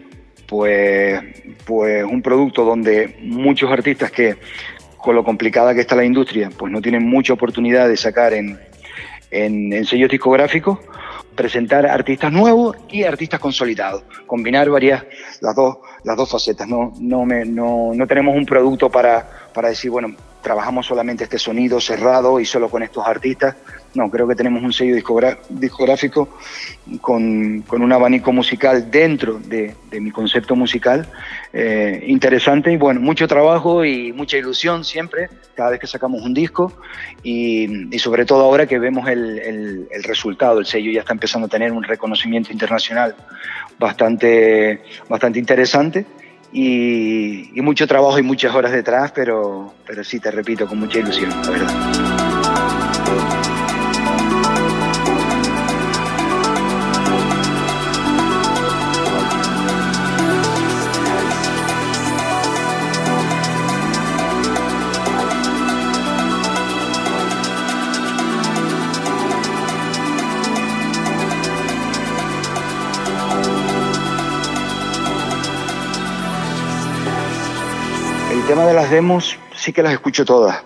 pues, 0.46 1.20
pues 1.64 2.04
un 2.04 2.22
producto 2.22 2.64
donde 2.64 3.16
muchos 3.20 3.70
artistas 3.70 4.10
que, 4.10 4.36
con 4.96 5.14
lo 5.14 5.22
complicada 5.22 5.74
que 5.74 5.80
está 5.80 5.94
la 5.94 6.04
industria, 6.04 6.50
pues 6.56 6.72
no 6.72 6.82
tienen 6.82 7.06
mucha 7.08 7.32
oportunidad 7.32 7.88
de 7.88 7.96
sacar 7.96 8.32
en, 8.32 8.58
en, 9.30 9.84
sellos 9.84 10.10
discográficos, 10.10 10.78
presentar 11.36 11.86
artistas 11.86 12.32
nuevos 12.32 12.76
y 12.90 13.04
artistas 13.04 13.38
consolidados, 13.38 14.02
combinar 14.26 14.68
varias, 14.68 15.04
las 15.40 15.54
dos, 15.54 15.78
las 16.02 16.16
dos 16.16 16.28
facetas. 16.28 16.66
No, 16.66 16.92
no, 16.98 17.24
me, 17.24 17.44
no, 17.44 17.92
no 17.94 18.06
tenemos 18.08 18.36
un 18.36 18.44
producto 18.44 18.90
para, 18.90 19.28
para 19.54 19.68
decir, 19.68 19.90
bueno, 19.92 20.16
trabajamos 20.42 20.86
solamente 20.86 21.24
este 21.24 21.38
sonido 21.38 21.80
cerrado 21.80 22.40
y 22.40 22.44
solo 22.44 22.68
con 22.68 22.82
estos 22.82 23.06
artistas. 23.06 23.56
No, 23.94 24.08
creo 24.08 24.28
que 24.28 24.36
tenemos 24.36 24.62
un 24.62 24.72
sello 24.72 24.94
discográfico 25.48 26.28
con, 27.00 27.64
un 27.68 27.92
abanico 27.92 28.32
musical 28.32 28.90
dentro 28.90 29.40
de, 29.40 29.74
mi 30.00 30.12
concepto 30.12 30.54
musical 30.54 31.08
eh, 31.52 32.04
interesante 32.06 32.72
y 32.72 32.76
bueno, 32.76 33.00
mucho 33.00 33.26
trabajo 33.26 33.84
y 33.84 34.12
mucha 34.12 34.36
ilusión 34.36 34.84
siempre 34.84 35.28
cada 35.56 35.70
vez 35.70 35.80
que 35.80 35.88
sacamos 35.88 36.22
un 36.22 36.32
disco 36.32 36.72
y, 37.24 37.98
sobre 37.98 38.24
todo 38.24 38.44
ahora 38.44 38.66
que 38.66 38.78
vemos 38.78 39.08
el, 39.08 39.88
el, 39.90 40.04
resultado, 40.04 40.60
el 40.60 40.66
sello 40.66 40.92
ya 40.92 41.00
está 41.00 41.12
empezando 41.12 41.46
a 41.46 41.50
tener 41.50 41.72
un 41.72 41.82
reconocimiento 41.82 42.52
internacional 42.52 43.16
bastante, 43.78 44.82
bastante 45.08 45.38
interesante 45.40 46.06
y, 46.52 47.50
mucho 47.62 47.86
trabajo 47.86 48.18
y 48.18 48.22
muchas 48.22 48.54
horas 48.54 48.72
detrás, 48.72 49.12
pero, 49.12 49.74
pero 49.86 50.02
sí, 50.04 50.18
te 50.20 50.30
repito, 50.30 50.66
con 50.66 50.78
mucha 50.78 50.98
ilusión, 50.98 51.30
la 51.30 51.50
verdad. 51.50 53.39
De 78.66 78.74
las 78.74 78.90
demos 78.90 79.38
sí 79.54 79.72
que 79.72 79.82
las 79.82 79.92
escucho 79.92 80.24
todas. 80.24 80.62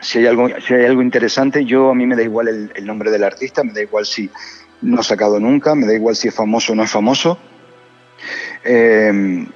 Si 0.00 0.18
hay 0.18 0.26
algo, 0.26 0.48
si 0.60 0.74
hay 0.74 0.84
algo 0.86 1.02
interesante, 1.02 1.64
yo 1.64 1.90
a 1.90 1.94
mí 1.94 2.06
me 2.06 2.16
da 2.16 2.22
igual 2.22 2.48
el, 2.74 2.86
nombre 2.86 3.10
del 3.10 3.24
artista, 3.24 3.64
me 3.64 3.72
da 3.72 3.82
igual 3.82 4.06
si 4.06 4.30
no 4.82 5.00
ha 5.00 5.02
sacado 5.02 5.40
nunca, 5.40 5.74
me 5.74 5.86
da 5.86 5.94
igual 5.94 6.16
si 6.16 6.28
es 6.28 6.34
famoso 6.34 6.72
o 6.72 6.76
no 6.76 6.82
es 6.82 6.90
famoso. 6.90 7.38
Em, 8.64 9.46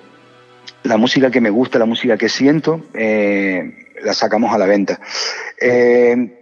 la 0.83 0.97
música 0.97 1.31
que 1.31 1.41
me 1.41 1.51
gusta, 1.51 1.79
la 1.79 1.87
música 1.87 2.17
que 2.17 2.29
siento, 2.29 2.83
eh, 2.95 3.95
la 4.03 4.15
sacamos 4.15 4.55
a 4.55 4.59
la 4.59 4.67
venta. 4.67 5.01
Em, 5.61 6.33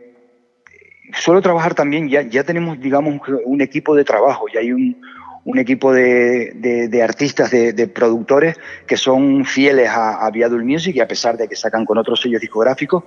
suelo 1.12 1.40
trabajar 1.40 1.74
también, 1.74 2.08
ya, 2.08 2.22
ya 2.22 2.44
tenemos, 2.44 2.80
digamos, 2.80 3.20
un 3.44 3.60
equipo 3.60 3.94
de 3.94 4.04
trabajo, 4.04 4.46
ya 4.52 4.60
hay 4.60 4.72
un, 4.72 5.00
un 5.46 5.60
equipo 5.60 5.92
de, 5.92 7.00
artistas, 7.04 7.52
de, 7.52 7.86
productores 7.86 8.56
que 8.84 8.96
son 8.96 9.44
fieles 9.44 9.88
a, 9.88 10.26
a, 10.26 10.30
Viadul 10.32 10.64
Music 10.64 10.96
y 10.96 11.00
a 11.00 11.06
pesar 11.06 11.36
de 11.36 11.46
que 11.46 11.54
sacan 11.54 11.84
con 11.84 11.98
otros 11.98 12.20
sellos 12.20 12.40
discográficos, 12.40 13.04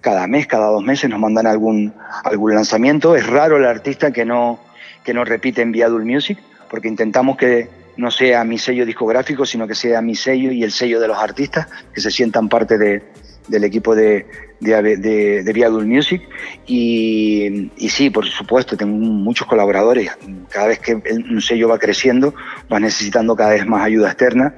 cada 0.00 0.26
mes, 0.26 0.46
cada 0.46 0.68
dos 0.68 0.82
meses 0.82 1.10
nos 1.10 1.20
mandan 1.20 1.46
algún, 1.46 1.92
algún 2.24 2.54
lanzamiento. 2.54 3.14
Es 3.14 3.26
raro 3.26 3.58
el 3.58 3.66
artista 3.66 4.10
que 4.10 4.24
no, 4.24 4.58
que 5.04 5.12
no 5.12 5.22
repite 5.26 5.60
en 5.60 5.70
Viadul 5.70 6.06
Music 6.06 6.38
porque 6.70 6.88
intentamos 6.88 7.36
que 7.36 7.68
no 7.98 8.10
sea 8.10 8.42
mi 8.42 8.56
sello 8.56 8.86
discográfico, 8.86 9.44
sino 9.44 9.68
que 9.68 9.74
sea 9.74 10.00
mi 10.00 10.14
sello 10.14 10.50
y 10.50 10.64
el 10.64 10.72
sello 10.72 10.98
de 10.98 11.08
los 11.08 11.18
artistas, 11.18 11.68
que 11.92 12.00
se 12.00 12.10
sientan 12.10 12.48
parte 12.48 12.78
de, 12.78 13.02
del 13.48 13.64
equipo 13.64 13.94
de, 13.94 14.26
de, 14.60 15.42
de, 15.42 15.52
Viadul 15.52 15.86
Music. 15.86 16.22
Y, 16.66 17.70
sí, 17.88 18.10
por 18.10 18.26
supuesto, 18.26 18.76
tengo 18.76 18.96
muchos 18.96 19.46
colaboradores. 19.46 20.10
Cada 20.48 20.68
vez 20.68 20.78
que 20.78 20.94
un 20.94 21.40
sello 21.40 21.68
va 21.68 21.78
creciendo, 21.78 22.34
vas 22.68 22.80
necesitando 22.80 23.34
cada 23.36 23.50
vez 23.50 23.66
más 23.66 23.84
ayuda 23.84 24.08
externa. 24.08 24.54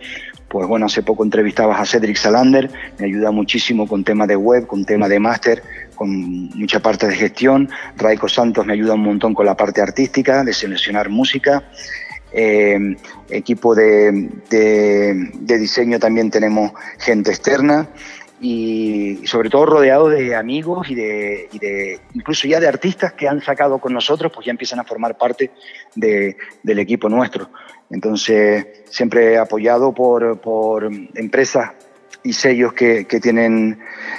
Pues 0.49 0.69
bueno, 0.69 0.87
hace 0.87 1.03
poco 1.03 1.25
entrevistabas 1.25 1.81
a 1.81 1.85
Cedric 1.87 2.17
Salander, 2.17 2.71
me 2.99 3.07
ayuda 3.07 3.33
muchísimo 3.33 3.89
con 3.89 4.05
temas 4.05 4.29
de 4.29 4.37
web, 4.37 4.69
con 4.69 4.85
temas 4.85 5.09
de 5.09 5.19
máster, 5.19 5.65
con 5.97 6.11
mucha 6.51 6.81
parte 6.81 7.09
de 7.09 7.17
gestión. 7.17 7.69
Raico 7.97 8.29
Santos 8.29 8.65
me 8.65 8.75
ayuda 8.75 8.95
un 8.95 9.03
montón 9.03 9.35
con 9.35 9.47
la 9.47 9.57
parte 9.57 9.81
artística, 9.81 10.45
de 10.45 10.53
seleccionar 10.53 11.09
música. 11.09 11.65
Eh, 12.37 12.97
equipo 13.31 13.75
de, 13.75 14.29
diseño 15.41 15.99
también 15.99 16.31
tenemos 16.31 16.73
gente 16.99 17.31
externa 17.31 17.89
y, 18.45 19.27
sobre 19.27 19.49
todo 19.49 19.65
rodeado 19.65 20.11
de 20.11 20.35
amigos 20.35 20.91
y 20.91 20.95
de, 20.95 21.99
incluso 22.13 22.47
ya 22.47 22.61
de 22.61 22.69
artistas 22.69 23.15
que 23.15 23.27
han 23.27 23.41
sacado 23.41 23.79
con 23.79 23.95
nosotros, 23.95 24.31
pues 24.35 24.45
ya 24.45 24.51
empiezan 24.51 24.81
a 24.81 24.85
formar 24.85 25.17
parte 25.17 25.51
del 25.95 26.79
equipo 26.79 27.09
nuestro. 27.09 27.49
Entonces, 27.91 28.67
siempre 28.91 29.39
apoyado 29.39 29.95
por, 29.95 30.41
por 30.43 30.91
empresas 31.15 31.71
y 32.23 32.35
sellos 32.35 32.75
que, 32.75 33.05
tienen 33.23 33.79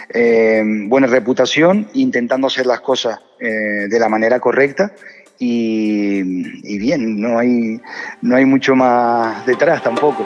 eh, 0.10 0.64
buena 0.88 1.06
reputación, 1.06 1.88
intentando 1.94 2.48
hacer 2.48 2.66
las 2.66 2.82
cosas 2.82 3.20
eh, 3.40 3.88
de 3.88 4.00
la 4.00 4.10
manera 4.10 4.40
correcta 4.40 4.92
y, 5.38 6.74
y, 6.74 6.80
bien, 6.80 7.22
no 7.22 7.38
hay, 7.38 7.80
no 8.24 8.36
hay 8.36 8.46
mucho 8.46 8.76
más 8.76 9.46
detrás 9.46 9.84
tampoco. 9.84 10.24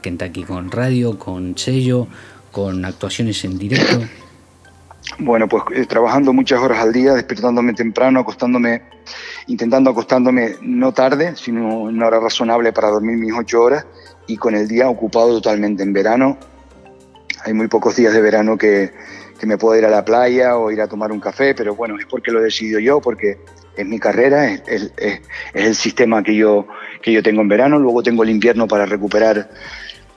Kentucky? 0.00 0.44
¿Con 0.44 0.70
radio, 0.70 1.18
con 1.18 1.56
sello, 1.56 2.06
con 2.50 2.84
actuaciones 2.84 3.44
en 3.44 3.58
directo? 3.58 4.00
Bueno, 5.18 5.48
pues 5.48 5.64
eh, 5.74 5.86
trabajando 5.86 6.32
muchas 6.32 6.60
horas 6.60 6.78
al 6.78 6.92
día, 6.92 7.14
despertándome 7.14 7.74
temprano, 7.74 8.20
acostándome, 8.20 8.82
intentando 9.46 9.90
acostándome 9.90 10.56
no 10.62 10.92
tarde, 10.92 11.34
sino 11.36 11.88
en 11.88 11.96
una 11.96 12.06
hora 12.06 12.20
razonable 12.20 12.72
para 12.72 12.88
dormir 12.88 13.16
mis 13.16 13.32
ocho 13.36 13.62
horas 13.62 13.84
y 14.26 14.36
con 14.36 14.54
el 14.54 14.68
día 14.68 14.88
ocupado 14.88 15.34
totalmente. 15.34 15.82
En 15.82 15.92
verano 15.92 16.38
hay 17.44 17.52
muy 17.52 17.68
pocos 17.68 17.96
días 17.96 18.14
de 18.14 18.20
verano 18.20 18.56
que, 18.56 18.92
que 19.38 19.46
me 19.46 19.58
puedo 19.58 19.76
ir 19.78 19.84
a 19.84 19.90
la 19.90 20.04
playa 20.04 20.56
o 20.56 20.70
ir 20.70 20.80
a 20.80 20.88
tomar 20.88 21.10
un 21.12 21.20
café, 21.20 21.54
pero 21.54 21.74
bueno, 21.74 21.98
es 21.98 22.06
porque 22.06 22.30
lo 22.30 22.40
he 22.40 22.44
decidido 22.44 22.78
yo, 22.78 23.00
porque 23.00 23.38
es 23.76 23.86
mi 23.86 23.98
carrera, 23.98 24.50
es, 24.50 24.62
es, 24.66 24.92
es, 24.96 25.20
el 25.54 25.74
sistema 25.74 26.22
que 26.22 26.34
yo, 26.34 26.66
que 27.00 27.12
yo 27.12 27.22
tengo 27.22 27.42
en 27.42 27.48
verano, 27.48 27.78
luego 27.78 28.02
tengo 28.02 28.22
el 28.22 28.30
invierno 28.30 28.66
para 28.66 28.86
recuperar 28.86 29.50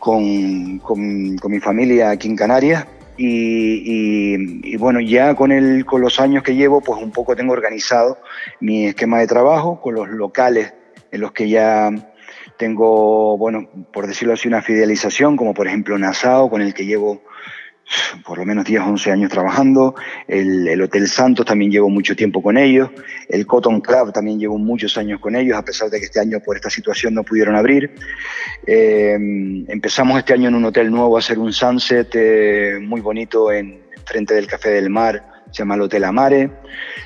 con, 0.06 0.78
con, 0.80 1.52
mi 1.52 1.60
familia 1.60 2.12
aquí 2.12 2.28
en 2.28 2.36
Canarias. 2.36 2.86
Y, 3.18 4.76
bueno, 4.78 5.00
ya 5.00 5.36
con, 5.36 5.52
el, 5.52 5.86
con 5.86 6.02
los 6.02 6.20
años 6.20 6.44
que 6.44 6.54
llevo, 6.54 6.82
pues 6.82 7.02
un 7.02 7.12
poco 7.12 7.36
tengo 7.36 7.54
organizado 7.54 8.20
mi 8.60 8.88
esquema 8.88 9.20
de 9.20 9.28
trabajo 9.28 9.80
con 9.82 9.96
los 9.96 10.10
locales 10.10 10.74
en 11.12 11.22
los 11.22 11.32
que 11.32 11.50
ya 11.50 11.90
tengo, 12.58 13.38
bueno, 13.38 13.68
por 13.92 14.06
decirlo 14.06 14.34
así, 14.34 14.48
una 14.48 14.62
fidelización, 14.62 15.38
como 15.38 15.54
por 15.54 15.68
ejemplo 15.68 15.98
Nassau, 15.98 16.50
con 16.50 16.62
el 16.62 16.74
que 16.74 16.86
llevo 16.86 17.22
por 18.26 18.38
lo 18.38 18.46
menos 18.46 18.66
10, 18.66 18.82
11 18.82 19.12
años 19.12 19.32
trabajando. 19.32 19.96
El, 20.28 20.82
Hotel 20.82 21.08
Santos 21.08 21.46
también 21.46 21.72
llevo 21.72 21.90
mucho 21.90 22.16
tiempo 22.16 22.42
con 22.42 22.58
ellos. 22.58 22.90
El 23.30 23.46
Cotton 23.46 23.82
Club 23.82 24.12
también 24.12 24.40
llevo 24.40 24.58
muchos 24.58 24.98
años 24.98 25.20
con 25.20 25.36
ellos, 25.36 25.58
a 25.58 25.64
pesar 25.64 25.90
de 25.90 26.00
que 26.00 26.06
este 26.06 26.20
año 26.20 26.40
por 26.40 26.56
esta 26.56 26.70
situación 26.70 27.14
no 27.14 27.24
pudieron 27.24 27.56
abrir. 27.56 27.92
Eh, 28.66 29.14
empezamos 29.68 30.18
este 30.18 30.34
año 30.34 30.50
en 30.50 30.56
un 30.56 30.66
hotel 30.66 30.92
nuevo 30.92 31.16
a 31.16 31.20
hacer 31.20 31.40
un 31.40 31.54
sunset 31.54 32.10
eh, 32.14 32.80
muy 32.82 33.02
bonito 33.02 33.52
en 33.52 33.80
frente 34.06 34.34
del 34.34 34.48
Café 34.48 34.70
del 34.70 34.90
Mar, 34.90 35.24
se 35.52 35.60
llama 35.60 35.76
el 35.76 35.82
Hotel 35.82 36.04
Amare. 36.04 36.52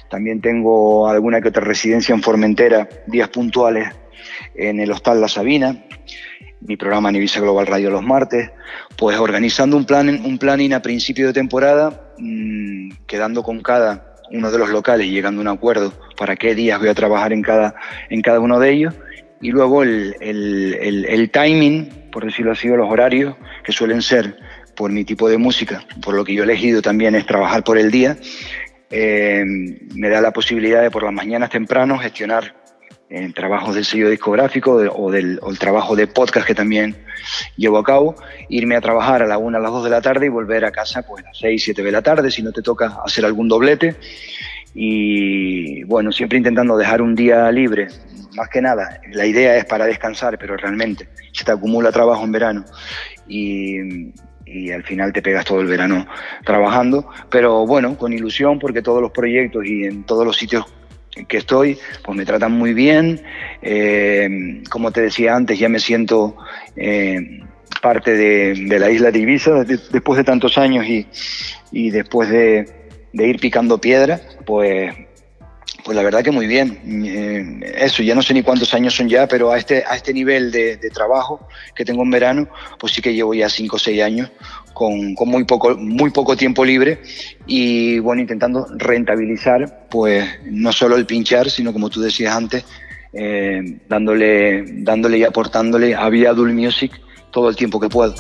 También 0.10 0.42
tengo 0.42 1.08
alguna 1.08 1.39
que 1.39 1.50
otra 1.50 1.63
residencia 1.63 2.13
en 2.13 2.22
Formentera, 2.22 2.89
días 3.08 3.30
puntuales 3.30 3.89
en 4.56 4.80
el 4.80 4.92
Hostal 4.92 5.22
La 5.22 5.28
Sabina 5.28 5.86
mi 6.62 6.78
programa 6.78 7.10
en 7.10 7.17
Ibiza 7.17 7.39
Global 7.39 7.67
Radio 7.67 7.89
los 7.89 8.04
martes, 8.04 8.52
pues 8.98 9.17
organizando 9.17 9.78
un 9.78 9.86
plan, 9.86 10.10
un 10.26 10.38
planning 10.38 10.74
a 10.74 10.82
principio 10.82 11.28
de 11.28 11.34
temporada, 11.34 12.13
mmm, 12.17 12.91
quedando 13.08 13.43
con 13.43 13.62
cada 13.62 14.15
uno 14.32 14.52
de 14.52 14.60
los 14.60 14.69
locales 14.69 15.08
y 15.08 15.12
llegando 15.12 15.41
a 15.41 15.43
un 15.43 15.48
acuerdo 15.48 15.93
para 16.17 16.36
qué 16.36 16.54
días 16.56 16.80
voy 16.80 16.89
a 16.89 16.93
trabajar 16.93 17.34
en 17.34 17.41
cada, 17.41 17.76
en 18.10 18.22
cada 18.22 18.39
uno 18.39 18.60
de 18.60 18.72
ellos. 18.72 18.93
Y 19.41 19.52
luego 19.52 19.84
el, 19.84 20.15
el, 20.19 21.06
el, 21.06 21.32
timing, 21.32 22.10
por 22.12 22.26
decirlo 22.26 22.52
así, 22.52 22.67
los 22.67 22.91
horarios, 22.91 23.36
que 23.63 23.72
suelen 23.72 24.02
ser 24.02 24.38
por 24.76 24.91
mi 24.91 25.06
tipo 25.06 25.30
de 25.30 25.38
música, 25.38 25.84
por 26.02 26.13
lo 26.13 26.26
que 26.26 26.34
yo 26.34 26.43
he 26.43 26.45
elegido 26.45 26.82
también 26.82 27.15
es 27.15 27.26
trabajar 27.26 27.63
por 27.63 27.78
el 27.78 27.89
día, 27.89 28.17
eh, 28.89 29.45
me 29.95 30.10
da 30.10 30.19
la 30.19 30.32
posibilidad 30.32 30.82
de 30.82 30.91
por 30.91 31.04
las 31.04 31.13
mañanas 31.13 31.50
temprano 31.50 31.98
gestionar 31.98 32.59
en 33.10 33.34
trabajos 33.34 33.74
del 33.76 33.86
sello 33.86 34.10
discográfico 34.10 34.74
o, 34.74 35.12
del 35.12 35.39
el 35.45 35.60
trabajo 35.60 35.95
de 35.95 36.08
podcast 36.08 36.45
que 36.45 36.54
también 36.54 36.95
llevo 37.58 37.80
a 37.80 37.84
cabo, 37.84 38.15
irme 38.50 38.76
a 38.76 38.82
trabajar 38.82 39.24
a 39.24 39.28
la 39.28 39.38
1, 39.38 39.58
a 39.58 39.60
las 39.60 39.72
2 39.72 39.84
de 39.84 39.89
la 39.89 40.02
tarde 40.02 40.28
y 40.28 40.30
volver 40.30 40.63
a 40.65 40.72
casa 40.72 41.02
pues 41.02 41.24
a 41.24 41.28
las 41.30 41.38
6, 41.39 41.63
7 41.63 41.84
de 41.84 41.91
la 41.91 42.02
tarde 42.02 42.30
si 42.30 42.43
no 42.43 42.52
te 42.52 42.62
toca 42.62 43.00
hacer 43.06 43.26
algún 43.26 43.48
doblete. 43.48 43.95
Y 44.76 45.84
bueno, 45.86 46.12
siempre 46.12 46.38
intentando 46.38 46.78
dejar 46.78 47.02
un 47.02 47.15
día 47.15 47.52
libre, 47.52 47.88
más 48.36 48.50
que 48.50 48.62
nada. 48.62 49.02
La 49.12 49.26
idea 49.26 49.58
es 49.58 49.65
para 49.65 49.86
descansar, 49.86 50.38
pero 50.38 50.56
realmente 50.56 51.10
se 51.34 51.43
te 51.43 51.52
acumula 51.52 51.91
trabajo 51.91 52.24
en 52.24 52.32
verano 52.32 52.65
y, 53.28 54.13
y 54.45 54.72
al 54.72 54.84
final 54.84 55.12
te 55.12 55.24
pegas 55.24 55.45
todo 55.45 55.62
el 55.62 55.67
verano 55.67 56.06
trabajando, 56.45 57.10
pero 57.32 57.65
bueno, 57.65 57.98
con 57.98 58.13
ilusión 58.13 58.60
porque 58.60 58.84
todos 58.84 59.02
los 59.02 59.12
proyectos 59.12 59.65
y 59.65 59.86
en 59.86 60.04
todos 60.04 60.26
los 60.26 60.38
sitios 60.38 60.65
que 61.28 61.38
estoy, 61.38 61.78
pues 62.04 62.17
me 62.17 62.26
tratan 62.26 62.52
muy 62.52 62.74
bien. 62.74 63.22
Eh, 63.62 64.62
como 64.69 64.91
te 64.91 65.02
decía 65.02 65.36
antes, 65.36 65.60
ya 65.60 65.69
me 65.69 65.80
siento 65.80 66.38
eh, 66.76 67.41
parte 67.82 68.15
de, 68.15 68.80
la 68.80 68.89
isla 68.89 69.12
de 69.12 69.19
Ibiza 69.19 69.63
después 69.63 70.17
de 70.17 70.24
tantos 70.24 70.58
años 70.58 70.86
y, 71.72 71.89
después 71.91 72.30
de, 72.30 72.69
de, 73.13 73.28
ir 73.28 73.39
picando 73.39 73.80
piedra, 73.80 74.22
pues 74.45 74.93
pues 75.84 75.96
la 75.96 76.04
verdad 76.04 76.24
que 76.24 76.32
muy 76.32 76.48
bien. 76.48 76.80
Eh, 77.06 77.74
eso, 77.78 78.04
ya 78.04 78.15
no 78.15 78.22
sé 78.22 78.34
ni 78.34 78.44
cuántos 78.44 78.74
años 78.74 78.96
son 78.96 79.10
ya, 79.10 79.28
pero 79.28 79.52
a 79.52 79.58
este, 79.58 79.84
a 79.86 79.96
este 79.96 80.13
nivel 80.13 80.52
de, 80.52 80.78
trabajo 80.94 81.48
que 81.76 81.86
tengo 81.86 82.04
en 82.04 82.12
verano, 82.12 82.50
pues 82.80 82.94
sí 82.94 83.02
que 83.02 83.13
llevo 83.13 83.34
ya 83.34 83.50
cinco 83.50 83.76
o 83.76 83.80
seis 83.80 84.02
años 84.02 84.32
con, 84.74 85.13
muy, 85.13 85.44
poco, 85.44 85.76
muy 85.78 86.10
poco 86.10 86.36
tiempo 86.36 86.65
libre 86.65 87.02
y 87.46 88.00
bueno, 88.00 88.22
intentando 88.22 88.68
rentabilizar 88.76 89.88
pues 89.89 90.28
no 90.46 90.72
solo 90.72 90.96
el 90.96 91.06
pinchar, 91.06 91.50
sino 91.50 91.72
como 91.72 91.89
tú 91.89 92.02
decías 92.02 92.36
antes, 92.36 92.65
eh, 93.13 93.78
dándole, 93.88 94.63
dándole 94.84 95.20
y 95.20 95.24
aportándole 95.24 95.96
a 95.96 96.10
Viadul 96.10 96.54
Music 96.54 96.92
todo 97.32 97.50
el 97.50 97.56
tiempo 97.56 97.80
que 97.80 97.89
puedo. 97.89 98.15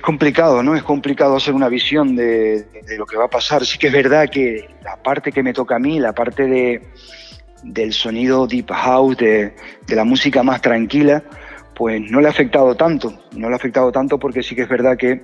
Complicado, 0.00 0.62
¿no? 0.62 0.74
Es 0.74 0.82
complicado 0.82 1.36
hacer 1.36 1.54
una 1.54 1.68
visión 1.68 2.16
de, 2.16 2.66
lo 2.96 3.06
que 3.06 3.16
va 3.16 3.24
a 3.24 3.30
pasar. 3.30 3.64
Sí 3.64 3.78
que 3.78 3.88
es 3.88 3.92
verdad 3.92 4.28
que 4.28 4.68
la 4.84 4.96
parte 4.96 5.32
que 5.32 5.42
me 5.42 5.52
toca 5.52 5.76
a 5.76 5.78
mí, 5.78 5.98
la 5.98 6.12
parte 6.12 6.46
de, 6.46 6.82
del 7.62 7.92
sonido 7.92 8.46
deep 8.46 8.70
house, 8.70 9.16
de, 9.16 9.54
la 9.88 10.04
música 10.04 10.42
más 10.42 10.60
tranquila, 10.60 11.22
pues 11.74 12.00
no 12.10 12.20
le 12.20 12.28
ha 12.28 12.30
afectado 12.30 12.74
tanto. 12.74 13.22
No 13.36 13.48
le 13.48 13.54
ha 13.54 13.56
afectado 13.56 13.90
tanto 13.90 14.18
porque 14.18 14.42
sí 14.42 14.54
que 14.54 14.62
es 14.62 14.68
verdad 14.68 14.96
que 14.96 15.22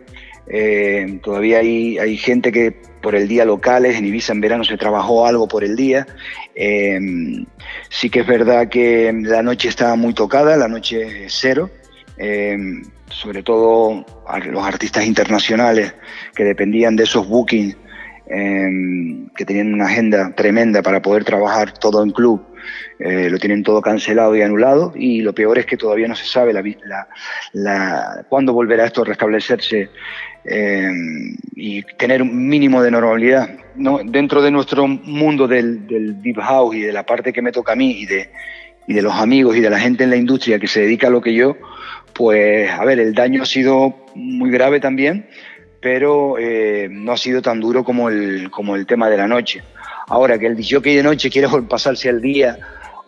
eh, 0.49 1.21
todavía 1.23 1.59
hay, 1.59 1.99
hay 1.99 2.17
gente 2.17 2.53
que 2.53 2.73
por 3.03 3.15
el 3.15 3.29
día 3.29 3.45
locales, 3.45 3.97
en 3.97 4.07
Ibiza 4.07 4.33
en 4.33 4.41
verano 4.41 4.65
se 4.65 4.77
trabajó 4.77 5.27
algo 5.27 5.47
por 5.47 5.62
el 5.62 5.77
día. 5.77 6.07
Eh, 6.55 6.99
sí 7.89 8.11
que 8.11 8.21
es 8.21 8.27
verdad 8.27 8.69
que 8.69 9.12
la 9.23 9.43
noche 9.43 9.69
está 9.69 9.95
muy 9.95 10.12
tocada, 10.12 10.57
la 10.57 10.67
noche 10.67 11.27
es 11.27 11.37
cero. 11.39 11.71
Eh, 12.18 12.57
sobre 13.11 13.42
todo 13.42 14.05
a 14.26 14.38
los 14.38 14.64
artistas 14.64 15.07
internacionales 15.07 15.94
que 16.35 16.44
dependían 16.44 16.96
de 16.96 17.05
esos 17.05 17.29
bookings 17.29 17.76
em, 18.29 19.29
que 19.37 19.44
tenían 19.44 19.72
una 19.72 19.87
agenda 19.87 20.35
tremenda 20.35 20.83
para 20.83 21.00
poder 21.00 21.24
trabajar 21.24 21.72
todo 21.72 22.02
en 22.02 22.11
club, 22.11 22.42
eh, 22.98 23.31
lo 23.31 23.38
tienen 23.38 23.62
todo 23.62 23.81
cancelado 23.81 24.35
y 24.35 24.42
anulado 24.42 24.92
y 24.96 25.20
lo 25.20 25.33
peor 25.35 25.59
es 25.59 25.66
que 25.66 25.76
todavía 25.76 26.09
no 26.09 26.16
se 26.16 26.24
sabe 26.24 26.52
la, 26.52 26.62
la, 27.52 28.24
cuándo 28.29 28.52
volverá 28.52 28.87
esto 28.87 29.02
a 29.02 29.05
restablecerse 29.05 29.90
em, 30.44 31.37
y 31.55 31.83
tener 31.96 32.22
un 32.22 32.48
mínimo 32.48 32.83
de 32.83 32.90
normalidad. 32.90 33.50
¿no? 33.76 34.00
Dentro 34.02 34.42
de 34.42 34.50
nuestro 34.50 34.88
mundo 34.88 35.46
del, 35.46 35.87
del, 35.87 36.20
deep 36.22 36.40
house 36.40 36.74
y 36.74 36.81
de 36.81 36.92
la 36.92 37.05
parte 37.05 37.33
que 37.33 37.42
me 37.42 37.52
toca 37.52 37.72
a 37.72 37.76
mí 37.76 37.92
y 38.00 38.07
de, 38.07 38.31
y 38.88 38.94
de 38.94 39.02
los 39.02 39.14
amigos 39.14 39.55
y 39.57 39.61
de 39.61 39.70
la 39.70 39.79
gente 39.79 40.05
en 40.05 40.11
la 40.11 40.16
industria 40.16 40.59
que 40.59 40.66
se 40.66 40.81
dedica 40.81 41.09
a 41.09 41.11
lo 41.11 41.20
que 41.20 41.35
yo, 41.35 41.57
pues 42.16 42.70
a 42.70 42.85
ver, 42.85 42.98
el 42.98 43.14
daño 43.14 43.42
ha 43.42 43.46
sido 43.46 43.94
muy 44.14 44.50
grave 44.50 44.81
también, 44.81 45.29
pero 45.81 46.38
eh, 46.38 46.88
no 46.90 47.12
ha 47.12 47.16
sido 47.16 47.42
tan 47.42 47.61
duro 47.61 47.85
como 47.85 48.09
el, 48.09 48.50
como 48.50 48.74
el 48.74 48.87
tema 48.87 49.11
de 49.11 49.18
la 49.18 49.29
noche. 49.29 49.62
Ahora, 50.09 50.38
que 50.38 50.46
el 50.46 50.57
que 50.57 50.96
de 50.96 51.02
noche 51.02 51.31
quiere 51.31 51.48
pasarse 51.68 52.09
al 52.09 52.20
día, 52.20 52.59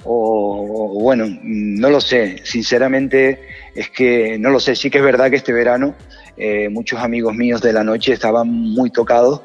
o, 0.05 1.01
bueno, 1.01 1.27
no 1.43 1.91
lo 1.91 2.01
sé, 2.01 2.41
sinceramente 2.45 3.41
es 3.75 3.91
que 3.91 4.39
no 4.39 4.51
lo 4.51 4.61
sé, 4.61 4.77
sí 4.77 4.91
que 4.91 4.99
es 4.99 5.05
verdad 5.05 5.31
que 5.31 5.37
este 5.37 5.53
verano 5.53 5.95
eh, 6.37 6.69
muchos 6.69 7.01
amigos 7.01 7.35
míos 7.35 7.61
de 7.61 7.73
la 7.73 7.83
noche 7.83 8.13
estaban 8.13 8.49
muy 8.49 8.91
tocados 8.91 9.43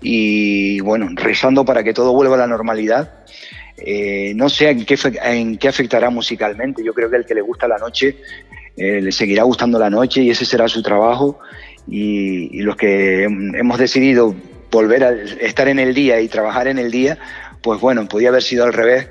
y 0.00 0.80
bueno, 0.80 1.08
rezando 1.14 1.64
para 1.64 1.84
que 1.84 1.92
todo 1.92 2.12
vuelva 2.14 2.36
a 2.36 2.38
la 2.38 2.46
normalidad. 2.46 3.24
Eh, 3.76 4.32
no 4.34 4.48
sé 4.48 4.70
en 4.70 4.84
qué, 4.84 4.96
en 5.24 5.56
qué 5.58 5.68
afectará 5.68 6.10
musicalmente, 6.10 6.82
yo 6.84 6.92
creo 6.94 7.10
que 7.10 7.16
el 7.16 7.26
que 7.26 7.34
le 7.34 7.40
gusta 7.40 7.68
la 7.68 7.78
noche 7.78 8.16
eh, 8.80 9.02
le 9.02 9.12
seguirá 9.12 9.42
gustando 9.42 9.78
la 9.78 9.90
noche 9.90 10.22
y 10.22 10.30
ese 10.30 10.46
será 10.46 10.66
su 10.66 10.82
trabajo. 10.82 11.38
Y, 11.86 12.62
los 12.62 12.76
que 12.76 13.24
hemos 13.24 13.78
decidido 13.78 14.34
volver 14.70 15.04
a 15.04 15.10
estar 15.12 15.68
en 15.68 15.78
el 15.78 15.92
día 15.92 16.18
y 16.22 16.28
trabajar 16.28 16.66
en 16.66 16.78
el 16.78 16.90
día, 16.90 17.18
pues 17.62 17.78
bueno, 17.78 18.08
podía 18.08 18.30
haber 18.30 18.42
sido 18.42 18.64
al 18.64 18.72
revés, 18.72 19.10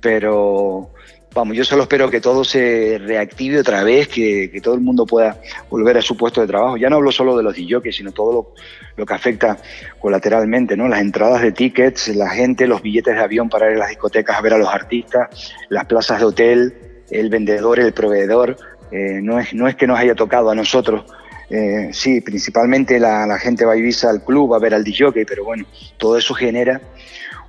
pero 0.00 0.92
vamos, 1.34 1.56
yo 1.56 1.64
solo 1.64 1.82
espero 1.82 2.08
que 2.08 2.20
todo 2.20 2.44
se 2.44 3.00
reactive 3.04 3.58
otra 3.58 3.82
vez, 3.82 4.06
que, 4.06 4.60
todo 4.62 4.74
el 4.74 4.80
mundo 4.80 5.06
pueda 5.06 5.40
volver 5.68 5.98
a 5.98 6.02
su 6.02 6.16
puesto 6.16 6.40
de 6.40 6.46
trabajo. 6.46 6.76
Ya 6.76 6.88
no 6.88 6.96
hablo 6.96 7.10
solo 7.10 7.36
de 7.36 7.42
los 7.42 7.56
DJs, 7.56 7.96
sino 7.96 8.12
todo 8.12 8.32
lo, 8.32 8.54
lo, 8.96 9.06
que 9.06 9.14
afecta 9.14 9.58
colateralmente, 9.98 10.76
¿no? 10.76 10.86
Las 10.86 11.00
entradas 11.00 11.42
de 11.42 11.50
tickets, 11.50 12.14
la 12.14 12.30
gente, 12.30 12.68
los 12.68 12.80
billetes 12.80 13.14
de 13.16 13.20
avión 13.20 13.48
para 13.48 13.70
ir 13.70 13.76
a 13.76 13.80
las 13.80 13.88
discotecas 13.88 14.36
a 14.36 14.40
ver 14.40 14.54
a 14.54 14.58
los 14.58 14.68
artistas, 14.68 15.52
las 15.68 15.86
plazas 15.86 16.20
de 16.20 16.26
hotel, 16.26 16.74
el 17.10 17.28
vendedor, 17.28 17.80
el 17.80 17.92
proveedor. 17.92 18.56
Eh, 18.90 19.20
no, 19.22 19.38
es, 19.38 19.54
no 19.54 19.68
es 19.68 19.76
que 19.76 19.86
nos 19.86 19.98
haya 19.98 20.14
tocado 20.14 20.50
a 20.50 20.54
nosotros, 20.54 21.04
eh, 21.50 21.90
sí, 21.92 22.20
principalmente 22.20 23.00
la, 23.00 23.36
gente 23.38 23.64
va 23.64 23.72
a 23.72 23.76
Ibiza 23.76 24.08
al 24.08 24.24
club, 24.24 24.52
va 24.52 24.56
a 24.56 24.60
ver 24.60 24.72
al 24.72 24.84
DJ, 24.84 25.24
pero 25.26 25.44
bueno, 25.44 25.66
todo 25.98 26.16
eso 26.16 26.32
genera 26.32 26.80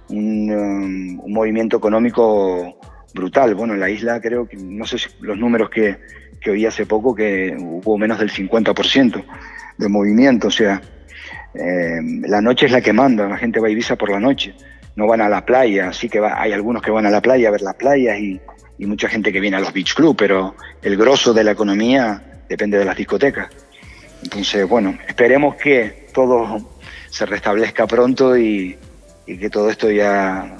un, 0.10 0.52
um, 0.52 1.32
movimiento 1.32 1.78
económico 1.78 2.76
brutal. 3.14 3.54
Bueno, 3.54 3.76
en 3.76 3.80
la 3.80 3.90
isla 3.92 4.20
creo 4.20 4.48
que, 4.48 4.58
no 4.58 4.86
sé 4.86 4.98
si 4.98 5.10
los 5.22 5.38
números 5.38 5.70
que, 5.70 6.00
que 6.40 6.50
oí 6.50 6.66
hace 6.66 6.88
poco, 6.88 7.14
que 7.14 7.56
hubo 7.60 7.98
menos 8.00 8.18
del 8.18 8.32
50% 8.32 9.24
de 9.78 9.88
movimiento, 9.88 10.48
o 10.48 10.52
sea, 10.52 10.82
eh, 11.54 12.02
la 12.28 12.42
noche 12.42 12.66
es 12.66 12.72
la 12.72 12.82
que 12.82 12.94
manda, 12.94 13.28
la 13.28 13.38
gente 13.38 13.60
va 13.60 13.68
a 13.68 13.72
Ibiza 13.72 13.98
por 13.98 14.10
la 14.10 14.20
noche, 14.20 14.56
no 14.96 15.08
van 15.08 15.22
a 15.22 15.30
la 15.30 15.46
playa, 15.46 15.90
así 15.90 16.10
que 16.10 16.20
hay 16.20 16.52
algunos 16.52 16.82
que 16.82 16.92
van 16.92 17.06
a 17.06 17.10
la 17.10 17.22
playa 17.22 17.48
a 17.48 17.52
ver 17.52 17.62
las 17.62 17.76
playas 17.76 18.20
y, 18.20 18.40
y 18.78 18.86
mucha 18.86 19.08
gente 19.08 19.32
que 19.32 19.40
viene 19.40 19.58
a 19.58 19.60
los 19.60 19.74
beach 19.74 19.94
club, 19.94 20.16
pero 20.18 20.56
el 20.82 20.98
grosso 20.98 21.34
de 21.34 21.44
la 21.44 21.52
economía 21.52 22.42
depende 22.50 22.78
de 22.78 22.86
las 22.86 22.98
discotecas. 22.98 23.50
Entonces, 24.24 24.68
bueno, 24.68 24.98
esperemos 25.08 25.56
que 25.56 26.08
todo 26.14 26.76
se 27.10 27.26
restablezca 27.26 27.88
pronto 27.88 28.38
y, 28.38 28.78
y 29.26 29.38
que 29.38 29.50
todo 29.50 29.70
esto 29.70 29.90
ya 29.90 30.42
ha 30.42 30.58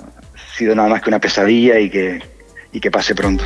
sido 0.56 0.76
nada 0.76 0.90
más 0.90 1.02
que 1.02 1.10
una 1.10 1.20
pesadilla 1.20 1.80
y 1.80 1.90
que, 1.90 2.22
y 2.72 2.80
que 2.80 2.92
pase 2.92 3.16
pronto. 3.16 3.44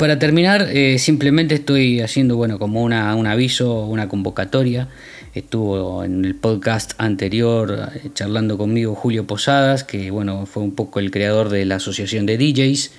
Para 0.00 0.18
terminar, 0.18 0.66
eh, 0.72 0.98
simplemente 0.98 1.56
estoy 1.56 2.00
haciendo, 2.00 2.34
bueno, 2.34 2.58
como 2.58 2.82
una, 2.82 3.14
un 3.14 3.26
aviso, 3.26 3.84
una 3.84 4.08
convocatoria. 4.08 4.88
Estuvo 5.34 6.02
en 6.04 6.24
el 6.24 6.34
podcast 6.36 6.92
anterior 6.96 7.90
eh, 7.94 8.08
charlando 8.14 8.56
conmigo 8.56 8.94
Julio 8.94 9.26
Posadas, 9.26 9.84
que 9.84 10.10
bueno, 10.10 10.46
fue 10.46 10.62
un 10.62 10.74
poco 10.74 11.00
el 11.00 11.10
creador 11.10 11.50
de 11.50 11.66
la 11.66 11.74
asociación 11.74 12.24
de 12.24 12.38
DJs. 12.38 12.92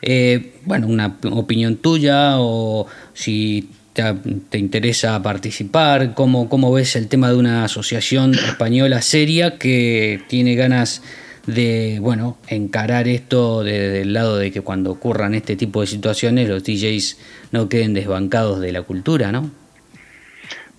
Eh, 0.00 0.54
bueno, 0.64 0.86
una 0.86 1.18
opinión 1.32 1.76
tuya 1.76 2.36
o 2.38 2.86
si 3.12 3.68
te, 3.92 4.02
te, 4.48 4.56
interesa 4.56 5.22
participar, 5.22 6.14
cómo, 6.14 6.48
cómo 6.48 6.72
ves 6.72 6.96
el 6.96 7.08
tema 7.08 7.28
de 7.28 7.36
una 7.36 7.64
asociación 7.64 8.34
española 8.34 9.02
seria 9.02 9.58
que 9.58 10.22
tiene 10.28 10.54
ganas 10.54 11.02
de 11.48 11.98
bueno 12.00 12.36
encarar 12.48 13.08
esto 13.08 13.64
desde 13.64 14.02
el 14.02 14.12
lado 14.12 14.36
de 14.36 14.52
que 14.52 14.60
cuando 14.60 14.90
ocurran 14.90 15.34
este 15.34 15.56
tipo 15.56 15.80
de 15.80 15.86
situaciones 15.86 16.46
los 16.48 16.62
DJs 16.62 17.18
no 17.52 17.68
queden 17.70 17.94
desbancados 17.94 18.60
de 18.60 18.70
la 18.70 18.82
cultura, 18.82 19.32
¿no? 19.32 19.50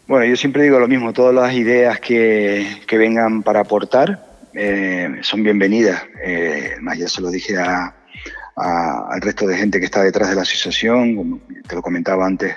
Bueno, 0.07 0.25
yo 0.25 0.35
siempre 0.35 0.63
digo 0.63 0.79
lo 0.79 0.87
mismo, 0.87 1.11
todas 1.11 1.33
las 1.33 1.53
ideas 1.53 1.99
que, 1.99 2.65
que 2.87 2.97
vengan 2.97 3.43
para 3.43 3.61
aportar 3.61 4.25
eh, 4.53 5.17
son 5.21 5.43
bienvenidas. 5.43 6.03
Eh, 6.23 6.75
más 6.81 6.97
ya 6.97 7.07
se 7.07 7.21
lo 7.21 7.29
dije 7.29 7.55
al 7.57 9.21
resto 9.21 9.47
de 9.47 9.57
gente 9.57 9.79
que 9.79 9.85
está 9.85 10.03
detrás 10.03 10.29
de 10.29 10.35
la 10.35 10.41
asociación, 10.41 11.15
como 11.15 11.39
te 11.67 11.75
lo 11.75 11.81
comentaba 11.81 12.25
antes, 12.25 12.55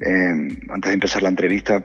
eh, 0.00 0.58
antes 0.68 0.88
de 0.88 0.94
empezar 0.94 1.22
la 1.22 1.28
entrevista 1.28 1.84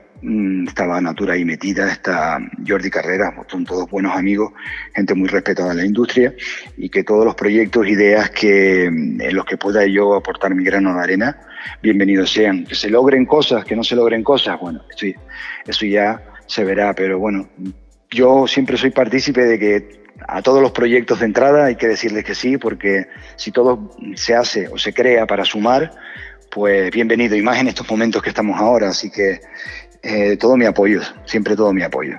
estaba 0.66 1.00
Natura 1.00 1.34
ahí 1.34 1.44
metida, 1.44 1.90
está 1.90 2.38
Jordi 2.66 2.90
Carrera, 2.90 3.34
son 3.48 3.64
todos 3.64 3.88
buenos 3.90 4.16
amigos, 4.16 4.52
gente 4.94 5.14
muy 5.14 5.28
respetada 5.28 5.72
en 5.72 5.78
la 5.78 5.84
industria 5.84 6.34
y 6.76 6.88
que 6.88 7.04
todos 7.04 7.24
los 7.24 7.34
proyectos, 7.34 7.86
ideas 7.86 8.30
que, 8.30 8.84
en 8.84 9.34
los 9.34 9.44
que 9.44 9.56
pueda 9.56 9.86
yo 9.86 10.14
aportar 10.14 10.54
mi 10.54 10.64
grano 10.64 10.94
de 10.94 11.00
arena, 11.00 11.40
bienvenidos 11.82 12.32
sean. 12.32 12.64
Que 12.64 12.74
se 12.74 12.90
logren 12.90 13.26
cosas, 13.26 13.64
que 13.64 13.76
no 13.76 13.82
se 13.82 13.96
logren 13.96 14.22
cosas, 14.22 14.58
bueno, 14.60 14.82
eso 15.66 15.86
ya 15.86 16.22
se 16.46 16.64
verá, 16.64 16.94
pero 16.94 17.18
bueno, 17.18 17.48
yo 18.10 18.46
siempre 18.46 18.76
soy 18.76 18.90
partícipe 18.90 19.44
de 19.44 19.58
que 19.58 20.00
a 20.28 20.42
todos 20.42 20.60
los 20.60 20.72
proyectos 20.72 21.20
de 21.20 21.26
entrada 21.26 21.66
hay 21.66 21.76
que 21.76 21.88
decirles 21.88 22.24
que 22.24 22.34
sí, 22.34 22.58
porque 22.58 23.06
si 23.36 23.52
todo 23.52 23.96
se 24.14 24.34
hace 24.34 24.68
o 24.68 24.76
se 24.76 24.92
crea 24.92 25.26
para 25.26 25.44
sumar, 25.44 25.92
pues 26.50 26.90
bienvenido, 26.90 27.36
y 27.36 27.42
más 27.42 27.58
en 27.58 27.68
estos 27.68 27.88
momentos 27.88 28.22
que 28.22 28.30
estamos 28.30 28.60
ahora, 28.60 28.88
así 28.88 29.10
que 29.10 29.40
eh, 30.02 30.36
todo 30.36 30.56
mi 30.56 30.64
apoyo, 30.66 31.00
siempre 31.24 31.56
todo 31.56 31.72
mi 31.72 31.82
apoyo. 31.82 32.18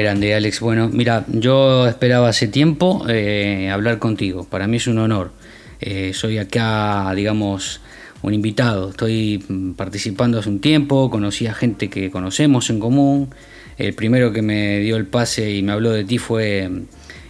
grande, 0.00 0.34
Alex. 0.34 0.60
Bueno, 0.60 0.88
mira, 0.88 1.24
yo 1.28 1.86
esperaba 1.86 2.28
hace 2.28 2.48
tiempo 2.48 3.04
eh, 3.08 3.70
hablar 3.70 3.98
contigo. 3.98 4.44
Para 4.44 4.66
mí 4.66 4.78
es 4.78 4.86
un 4.86 4.98
honor. 4.98 5.30
Eh, 5.80 6.12
soy 6.14 6.38
acá, 6.38 7.12
digamos, 7.14 7.80
un 8.22 8.34
invitado. 8.34 8.90
Estoy 8.90 9.44
participando 9.76 10.38
hace 10.38 10.48
un 10.48 10.60
tiempo, 10.60 11.10
conocí 11.10 11.46
a 11.46 11.54
gente 11.54 11.88
que 11.88 12.10
conocemos 12.10 12.70
en 12.70 12.80
común. 12.80 13.30
El 13.80 13.94
primero 13.94 14.30
que 14.30 14.42
me 14.42 14.78
dio 14.80 14.98
el 14.98 15.06
pase 15.06 15.54
y 15.54 15.62
me 15.62 15.72
habló 15.72 15.90
de 15.90 16.04
ti 16.04 16.18
fue 16.18 16.70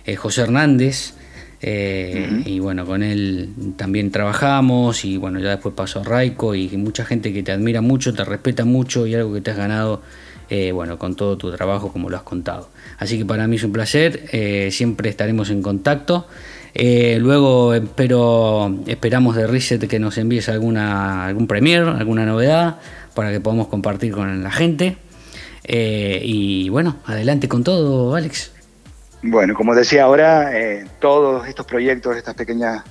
eh, 0.04 0.16
José 0.16 0.42
Hernández. 0.42 1.14
Eh, 1.62 2.42
y 2.44 2.58
bueno, 2.58 2.84
con 2.86 3.04
él 3.04 3.50
también 3.76 4.10
trabajamos 4.10 5.04
y 5.04 5.16
bueno, 5.16 5.38
ya 5.38 5.50
después 5.50 5.74
pasó 5.76 6.00
a 6.00 6.02
Raico 6.02 6.56
y 6.56 6.68
mucha 6.76 7.04
gente 7.04 7.32
que 7.32 7.44
te 7.44 7.52
admira 7.52 7.82
mucho, 7.82 8.14
te 8.14 8.24
respeta 8.24 8.64
mucho 8.64 9.06
y 9.06 9.14
algo 9.14 9.32
que 9.32 9.42
te 9.42 9.52
has 9.52 9.58
ganado, 9.58 10.02
eh, 10.48 10.72
bueno, 10.72 10.98
con 10.98 11.14
todo 11.14 11.36
tu 11.36 11.52
trabajo 11.52 11.92
como 11.92 12.10
lo 12.10 12.16
has 12.16 12.24
contado. 12.24 12.68
Así 12.98 13.16
que 13.16 13.24
para 13.24 13.46
mí 13.46 13.54
es 13.54 13.62
un 13.62 13.72
placer, 13.72 14.24
siempre 14.72 15.08
estaremos 15.08 15.50
en 15.50 15.62
contacto. 15.62 16.26
Luego 16.74 17.74
espero, 17.74 18.74
esperamos 18.88 19.36
de 19.36 19.46
Reset 19.46 19.86
que 19.86 20.00
nos 20.00 20.18
envíes 20.18 20.48
alguna, 20.48 21.26
algún 21.26 21.46
premier, 21.46 21.84
alguna 21.84 22.26
novedad 22.26 22.78
para 23.14 23.30
que 23.30 23.38
podamos 23.38 23.68
compartir 23.68 24.12
con 24.12 24.42
la 24.42 24.50
gente. 24.50 24.96
Eh, 25.72 26.20
y 26.24 26.68
bueno, 26.68 26.96
adelante 27.06 27.48
con 27.48 27.62
todo, 27.62 28.16
Alex. 28.16 28.50
Bueno, 29.22 29.54
como 29.54 29.72
decía 29.72 30.02
ahora, 30.02 30.50
eh, 30.58 30.84
todos 30.98 31.46
estos 31.46 31.64
proyectos, 31.64 32.16
estas 32.16 32.34
pequeñas, 32.34 32.82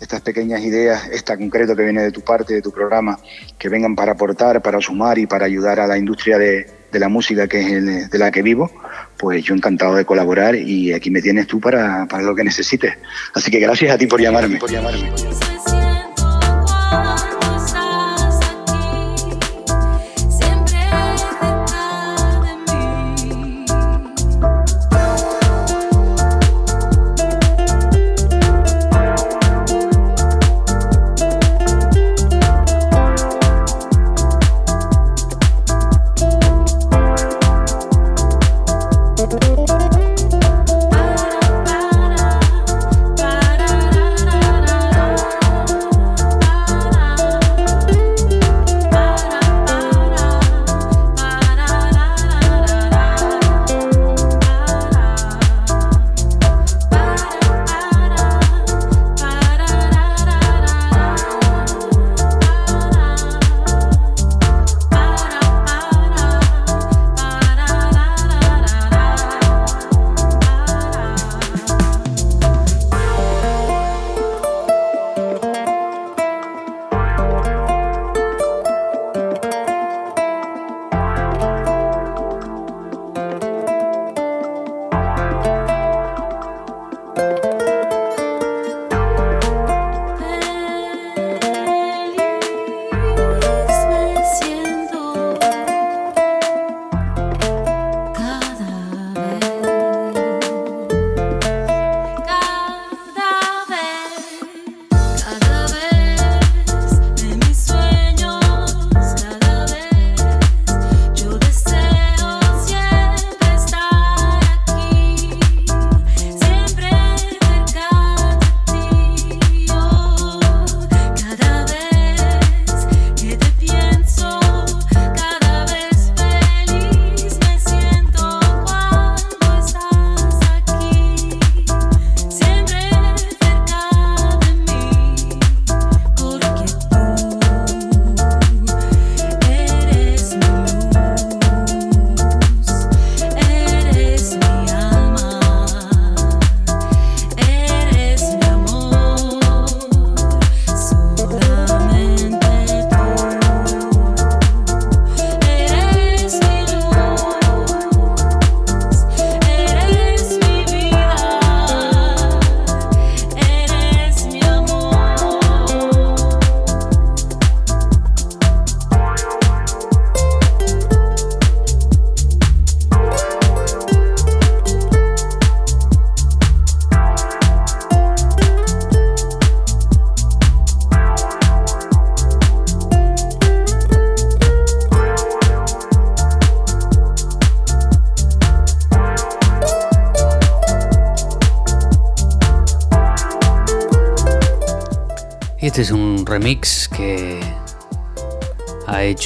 estas 0.00 0.22
pequeñas 0.22 0.60
ideas, 0.62 1.06
esta 1.12 1.36
concreto 1.36 1.76
que 1.76 1.84
viene 1.84 2.02
de 2.02 2.10
tu 2.10 2.22
parte, 2.22 2.54
de 2.54 2.62
tu 2.62 2.72
programa, 2.72 3.16
que 3.56 3.68
vengan 3.68 3.94
para 3.94 4.12
aportar, 4.12 4.60
para 4.60 4.80
sumar 4.80 5.18
y 5.18 5.26
para 5.28 5.46
ayudar 5.46 5.78
a 5.78 5.86
la 5.86 5.98
industria 5.98 6.36
de, 6.36 6.66
la 6.90 7.08
música 7.08 7.46
que 7.46 7.60
es 7.60 8.10
de 8.10 8.18
la 8.18 8.30
que 8.30 8.42
vivo, 8.42 8.72
pues 9.18 9.44
yo 9.44 9.54
encantado 9.54 9.94
de 9.94 10.04
colaborar 10.06 10.56
y 10.56 10.94
aquí 10.94 11.10
me 11.10 11.20
tienes 11.20 11.46
tú 11.46 11.60
para, 11.60 12.06
para 12.06 12.24
lo 12.24 12.34
que 12.34 12.42
necesites. 12.42 12.94
Así 13.34 13.52
que 13.52 13.60
gracias 13.60 13.94
a 13.94 13.98
ti 13.98 14.06
por 14.06 14.20
llamarme. 14.20 14.56
Por 14.56 14.70
llamarme. 14.70 15.12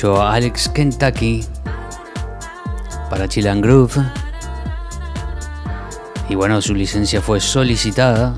Alex 0.03 0.71
Kentucky 0.71 1.45
para 3.11 3.29
Chill 3.29 3.61
Groove. 3.61 4.03
Y 6.31 6.35
bueno, 6.35 6.63
su 6.63 6.75
licencia 6.75 7.21
fue 7.21 7.39
solicitada 7.39 8.35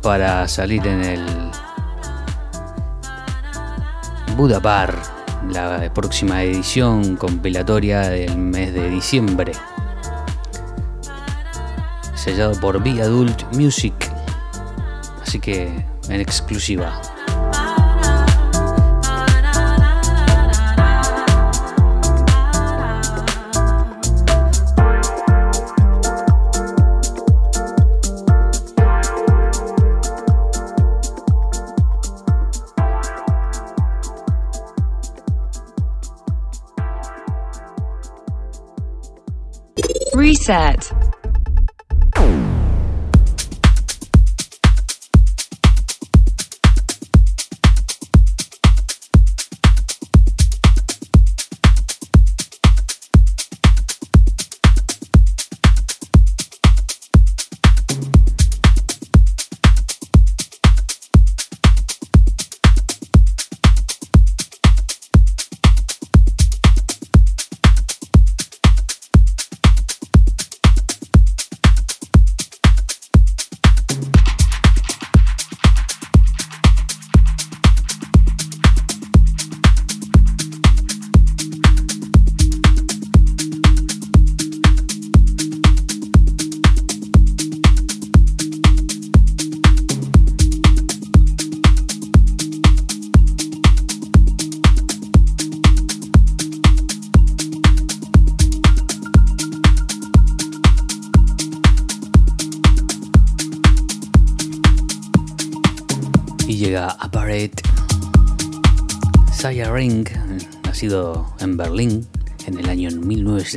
para 0.00 0.48
salir 0.48 0.86
en 0.86 1.04
el 1.04 1.26
Buda 4.38 4.58
Bar, 4.58 4.96
la 5.50 5.92
próxima 5.92 6.42
edición 6.44 7.16
compilatoria 7.16 8.00
del 8.08 8.38
mes 8.38 8.72
de 8.72 8.88
diciembre. 8.88 9.52
Sellado 12.14 12.58
por 12.58 12.82
Be 12.82 13.02
Adult 13.02 13.42
Music. 13.54 13.94
Así 15.22 15.38
que 15.38 15.84
en 16.08 16.20
exclusiva. 16.20 17.02
Reset. 40.14 41.11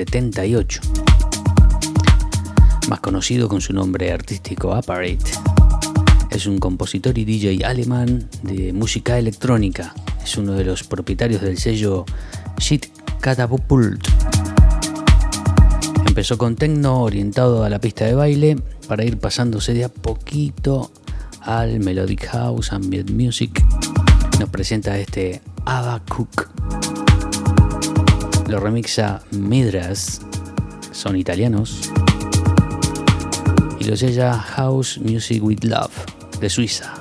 1978. 0.06 0.82
Más 2.90 3.00
conocido 3.00 3.50
con 3.50 3.62
su 3.62 3.74
nombre 3.74 4.12
artístico 4.12 4.74
Apparet. 4.74 5.22
Es 6.30 6.46
un 6.46 6.60
compositor 6.60 7.18
y 7.18 7.26
DJ 7.26 7.66
alemán 7.66 8.30
de 8.44 8.72
música 8.74 9.18
electrónica. 9.18 9.94
Es 10.24 10.38
uno 10.38 10.54
de 10.54 10.66
los 10.66 10.84
propietarios 10.84 11.42
del 11.42 11.58
sello 11.58 12.06
Shit 12.60 12.88
Catapult. 13.20 14.08
Empezó 16.08 16.38
con 16.38 16.56
techno 16.56 17.02
orientado 17.02 17.64
a 17.64 17.70
la 17.70 17.80
pista 17.80 18.06
de 18.06 18.14
baile 18.14 18.58
para 18.88 19.04
ir 19.04 19.18
pasándose 19.18 19.74
de 19.74 19.86
a 19.86 19.90
poquito 19.90 20.92
al 21.42 21.80
Melodic 21.80 22.28
House, 22.28 22.72
Ambient 22.72 23.10
Music. 23.12 23.64
Nos 24.40 24.50
presenta 24.50 24.98
este 25.00 25.42
Ava 25.66 26.02
Cook. 26.08 26.55
Lo 28.48 28.60
remixa 28.60 29.22
Midras, 29.32 30.22
son 30.92 31.18
italianos. 31.18 31.92
Y 33.80 33.86
lo 33.86 33.96
sella 33.96 34.34
House 34.34 35.00
Music 35.00 35.44
with 35.44 35.64
Love, 35.64 35.92
de 36.40 36.50
Suiza. 36.50 36.95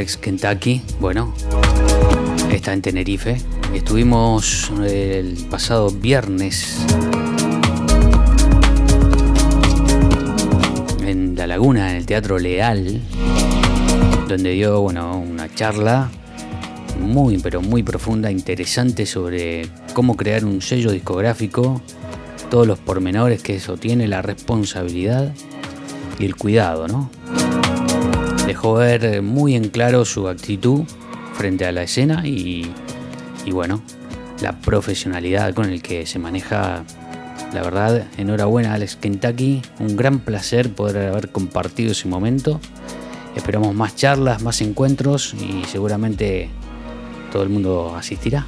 Alex 0.00 0.16
Kentucky, 0.16 0.80
bueno, 0.98 1.34
está 2.50 2.72
en 2.72 2.80
Tenerife. 2.80 3.36
Estuvimos 3.74 4.72
el 4.82 5.36
pasado 5.50 5.90
viernes 5.90 6.86
en 11.02 11.34
La 11.36 11.46
Laguna, 11.46 11.90
en 11.90 11.98
el 11.98 12.06
Teatro 12.06 12.38
Leal, 12.38 13.02
donde 14.26 14.52
dio 14.52 14.80
bueno, 14.80 15.18
una 15.18 15.54
charla 15.54 16.10
muy, 16.98 17.36
pero 17.36 17.60
muy 17.60 17.82
profunda, 17.82 18.30
interesante 18.30 19.04
sobre 19.04 19.68
cómo 19.92 20.16
crear 20.16 20.46
un 20.46 20.62
sello 20.62 20.92
discográfico, 20.92 21.82
todos 22.48 22.66
los 22.66 22.78
pormenores 22.78 23.42
que 23.42 23.56
eso 23.56 23.76
tiene, 23.76 24.08
la 24.08 24.22
responsabilidad 24.22 25.34
y 26.18 26.24
el 26.24 26.36
cuidado, 26.36 26.88
¿no? 26.88 27.10
Dejó 28.60 28.74
ver 28.74 29.22
muy 29.22 29.56
en 29.56 29.70
claro 29.70 30.04
su 30.04 30.28
actitud 30.28 30.82
frente 31.32 31.64
a 31.64 31.72
la 31.72 31.84
escena 31.84 32.26
y, 32.26 32.70
bueno, 33.50 33.80
la 34.42 34.60
profesionalidad 34.60 35.54
con 35.54 35.70
el 35.70 35.80
que 35.80 36.04
se 36.04 36.18
maneja. 36.18 36.84
La 37.54 37.62
verdad, 37.62 38.06
enhorabuena 38.18 38.74
Alex 38.74 38.96
Kentucky, 38.96 39.62
un 39.78 39.96
gran 39.96 40.18
placer 40.18 40.74
poder 40.74 41.08
haber 41.08 41.30
compartido 41.30 41.92
ese 41.92 42.06
momento. 42.06 42.60
Esperamos 43.34 43.74
más 43.74 43.96
charlas, 43.96 44.42
más 44.42 44.60
encuentros 44.60 45.32
y 45.32 45.64
seguramente 45.64 46.50
todo 47.32 47.42
el 47.42 47.48
mundo 47.48 47.94
asistirá. 47.96 48.44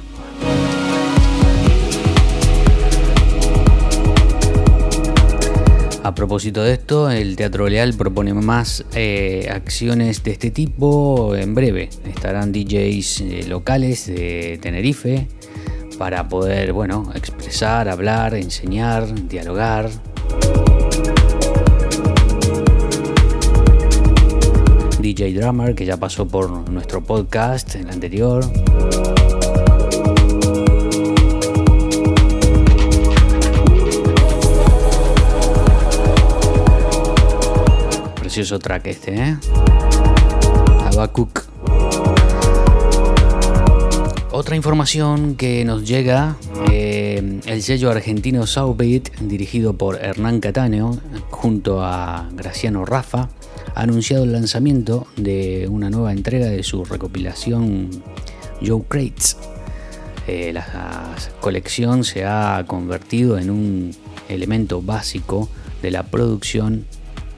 A 6.03 6.13
propósito 6.13 6.61
de 6.61 6.73
esto, 6.73 7.09
el 7.09 7.37
Teatro 7.37 7.69
Leal 7.69 7.93
propone 7.93 8.33
más 8.33 8.83
eh, 8.93 9.47
acciones 9.49 10.21
de 10.21 10.31
este 10.31 10.51
tipo 10.51 11.33
en 11.33 11.55
breve. 11.55 11.89
Estarán 12.05 12.51
DJs 12.51 13.21
eh, 13.21 13.45
locales 13.47 14.07
de 14.07 14.59
Tenerife 14.61 15.29
para 15.97 16.27
poder, 16.27 16.73
bueno, 16.73 17.09
expresar, 17.15 17.87
hablar, 17.87 18.35
enseñar, 18.35 19.29
dialogar. 19.29 19.89
DJ 24.99 25.33
Drummer, 25.35 25.73
que 25.73 25.85
ya 25.85 25.95
pasó 25.95 26.27
por 26.27 26.69
nuestro 26.69 27.01
podcast, 27.01 27.75
el 27.75 27.89
anterior. 27.89 28.43
Precioso 38.33 38.57
track 38.57 38.87
este, 38.87 39.13
¿eh? 39.13 39.37
Otra 44.31 44.55
información 44.55 45.35
que 45.35 45.63
nos 45.63 45.87
llega, 45.87 46.35
eh, 46.71 47.41
el 47.45 47.61
sello 47.61 47.91
argentino 47.91 48.47
Southbeat, 48.47 49.19
dirigido 49.19 49.73
por 49.73 50.03
Hernán 50.03 50.39
Cataneo, 50.39 50.97
junto 51.29 51.83
a 51.83 52.27
Graciano 52.33 52.85
Rafa, 52.85 53.29
ha 53.75 53.81
anunciado 53.81 54.23
el 54.23 54.31
lanzamiento 54.31 55.05
de 55.15 55.67
una 55.69 55.91
nueva 55.91 56.11
entrega 56.11 56.47
de 56.47 56.63
su 56.63 56.85
recopilación 56.85 57.91
Joe 58.65 58.81
Crates. 58.87 59.37
Eh, 60.25 60.53
la 60.53 61.13
colección 61.39 62.03
se 62.03 62.25
ha 62.25 62.63
convertido 62.65 63.37
en 63.37 63.51
un 63.51 63.91
elemento 64.27 64.81
básico 64.81 65.49
de 65.83 65.91
la 65.91 66.01
producción 66.01 66.87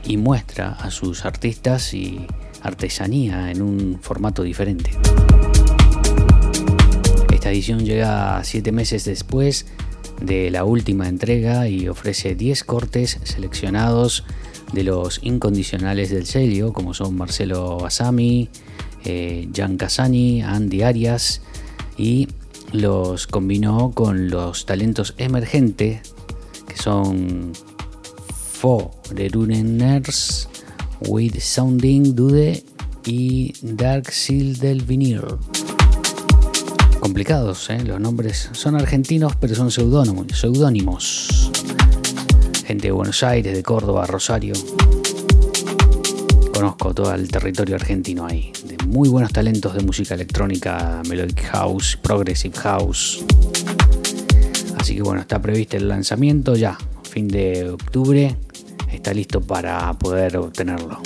y 0.05 0.17
muestra 0.17 0.73
a 0.73 0.91
sus 0.91 1.25
artistas 1.25 1.93
y 1.93 2.25
artesanía 2.61 3.51
en 3.51 3.61
un 3.61 3.99
formato 4.01 4.43
diferente. 4.43 4.91
Esta 7.33 7.51
edición 7.51 7.85
llega 7.85 8.43
siete 8.43 8.71
meses 8.71 9.05
después 9.05 9.67
de 10.21 10.49
la 10.49 10.63
última 10.63 11.07
entrega 11.07 11.67
y 11.67 11.87
ofrece 11.87 12.35
10 12.35 12.63
cortes 12.63 13.19
seleccionados 13.23 14.23
de 14.73 14.83
los 14.83 15.19
incondicionales 15.21 16.09
del 16.09 16.25
sello, 16.25 16.73
como 16.73 16.93
son 16.93 17.15
Marcelo 17.15 17.77
Basami, 17.77 18.49
eh, 19.03 19.47
Jan 19.53 19.77
Casani, 19.77 20.41
Andy 20.41 20.81
Arias, 20.81 21.41
y 21.97 22.27
los 22.71 23.27
combinó 23.27 23.91
con 23.91 24.29
los 24.29 24.65
talentos 24.65 25.13
emergentes, 25.17 26.13
que 26.67 26.77
son 26.77 27.53
Runenners 28.65 30.49
With 31.07 31.39
Sounding 31.39 32.15
Dude 32.15 32.63
y 33.05 33.53
Dark 33.61 34.11
Seal 34.11 34.57
del 34.57 34.81
Vinil. 34.81 35.21
Complicados, 36.99 37.69
¿eh? 37.69 37.83
los 37.83 37.99
nombres 37.99 38.49
son 38.53 38.75
argentinos 38.75 39.35
pero 39.39 39.53
son 39.53 39.69
seudónimos. 39.69 41.51
gente 42.65 42.87
de 42.87 42.91
Buenos 42.91 43.21
Aires, 43.21 43.55
de 43.55 43.61
Córdoba, 43.61 44.07
Rosario. 44.07 44.55
Conozco 46.51 46.91
todo 46.95 47.13
el 47.13 47.29
territorio 47.29 47.75
argentino 47.75 48.25
ahí, 48.25 48.51
de 48.65 48.83
muy 48.87 49.09
buenos 49.09 49.31
talentos 49.31 49.75
de 49.75 49.83
música 49.83 50.15
electrónica, 50.15 51.03
melodic 51.07 51.43
house, 51.51 51.99
progressive 52.01 52.57
house. 52.57 53.23
Así 54.79 54.95
que 54.95 55.03
bueno, 55.03 55.21
está 55.21 55.39
previsto 55.39 55.77
el 55.77 55.87
lanzamiento 55.87 56.55
ya, 56.55 56.75
fin 57.03 57.27
de 57.27 57.69
octubre, 57.69 58.35
está 58.95 59.13
listo 59.13 59.41
para 59.41 59.93
poder 59.93 60.37
obtenerlo. 60.37 60.99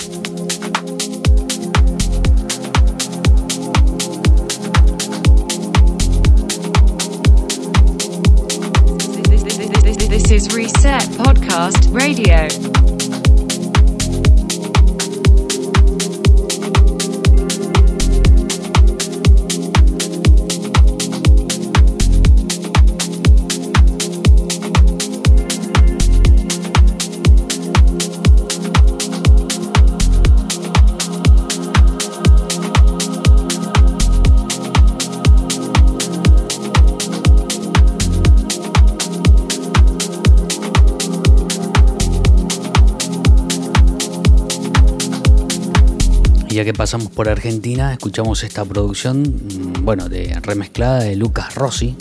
Ya 46.50 46.64
que 46.64 46.72
pasamos 46.72 47.10
por 47.10 47.28
Argentina, 47.28 47.92
escuchamos 47.92 48.42
esta 48.42 48.64
producción, 48.64 49.22
mm, 49.22 49.84
bueno, 49.84 50.08
de 50.08 50.36
remezclada 50.42 51.04
de 51.04 51.14
Lucas 51.14 51.54
Rossi, 51.54 51.94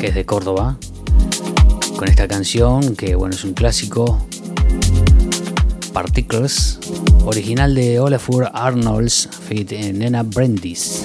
que 0.00 0.08
es 0.08 0.14
de 0.14 0.26
Córdoba, 0.26 0.76
con 1.96 2.08
esta 2.08 2.28
canción 2.28 2.94
que, 2.94 3.14
bueno, 3.14 3.34
es 3.34 3.44
un 3.44 3.54
clásico, 3.54 4.26
Particles, 5.92 6.78
original 7.24 7.74
de 7.74 8.00
Olafur 8.00 8.50
Arnolds, 8.52 9.28
feat 9.48 9.72
en 9.72 9.98
Nena 10.00 10.22
Brendis. 10.22 11.04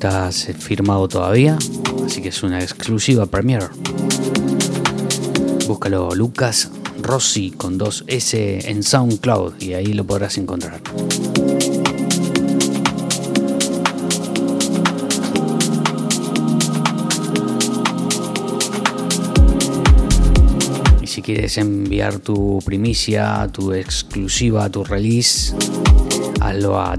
Está 0.00 0.32
firmado 0.32 1.06
todavía, 1.08 1.58
así 2.06 2.22
que 2.22 2.30
es 2.30 2.42
una 2.42 2.62
exclusiva 2.62 3.26
Premiere. 3.26 3.66
Búscalo 5.68 6.14
Lucas 6.14 6.70
Rossi 7.02 7.50
con 7.50 7.76
dos 7.76 8.04
S 8.06 8.70
en 8.70 8.82
SoundCloud 8.82 9.60
y 9.60 9.74
ahí 9.74 9.92
lo 9.92 10.04
podrás 10.06 10.38
encontrar. 10.38 10.80
Y 21.02 21.06
si 21.06 21.20
quieres 21.20 21.58
enviar 21.58 22.20
tu 22.20 22.60
primicia, 22.64 23.46
tu 23.52 23.74
exclusiva, 23.74 24.70
tu 24.70 24.82
release, 24.82 25.54
hazlo 26.40 26.80
a 26.80 26.96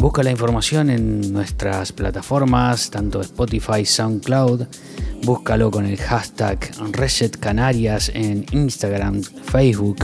Busca 0.00 0.22
la 0.22 0.30
información 0.30 0.90
en 0.90 1.32
nuestras 1.32 1.92
plataformas, 1.92 2.90
tanto 2.90 3.20
Spotify, 3.20 3.84
SoundCloud. 3.84 4.66
Búscalo 5.22 5.70
con 5.70 5.86
el 5.86 5.96
hashtag 5.96 6.58
Reset 6.90 7.38
Canarias 7.38 8.10
en 8.14 8.44
Instagram, 8.50 9.22
Facebook. 9.22 9.98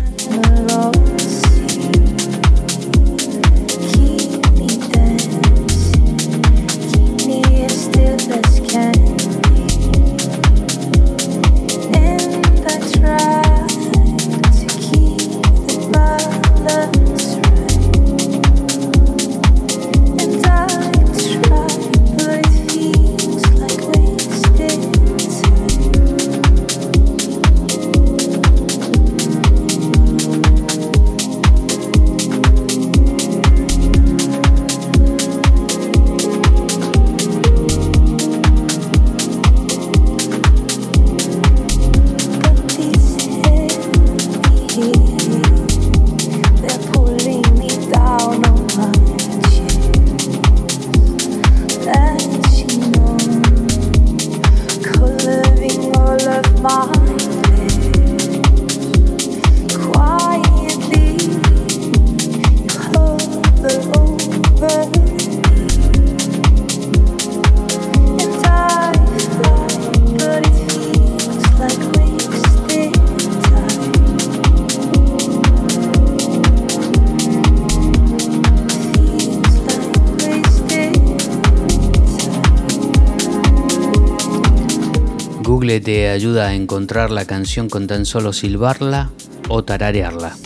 Te 85.81 86.09
ayuda 86.09 86.49
a 86.49 86.55
encontrar 86.55 87.11
la 87.11 87.25
canción 87.25 87.69
con 87.69 87.87
tan 87.87 88.07
solo 88.07 88.33
silbarla 88.33 89.11
o 89.49 89.65
tararearla. 89.65 90.37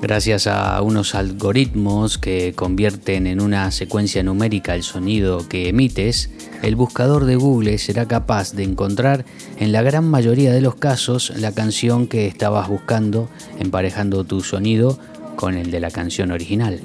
Gracias 0.00 0.46
a 0.46 0.80
unos 0.80 1.14
algoritmos 1.14 2.16
que 2.16 2.54
convierten 2.54 3.26
en 3.26 3.40
una 3.40 3.70
secuencia 3.70 4.22
numérica 4.22 4.74
el 4.74 4.82
sonido 4.82 5.46
que 5.48 5.68
emites, 5.68 6.30
el 6.62 6.76
buscador 6.76 7.24
de 7.24 7.36
Google 7.36 7.76
será 7.78 8.06
capaz 8.06 8.54
de 8.54 8.62
encontrar 8.62 9.26
en 9.58 9.70
la 9.70 9.82
gran 9.82 10.08
mayoría 10.08 10.52
de 10.52 10.60
los 10.60 10.76
casos 10.76 11.32
la 11.36 11.52
canción 11.52 12.06
que 12.06 12.26
estabas 12.26 12.68
buscando, 12.68 13.28
emparejando 13.58 14.24
tu 14.24 14.40
sonido 14.40 14.98
con 15.36 15.56
el 15.56 15.70
de 15.70 15.80
la 15.80 15.90
canción 15.90 16.30
original. 16.30 16.80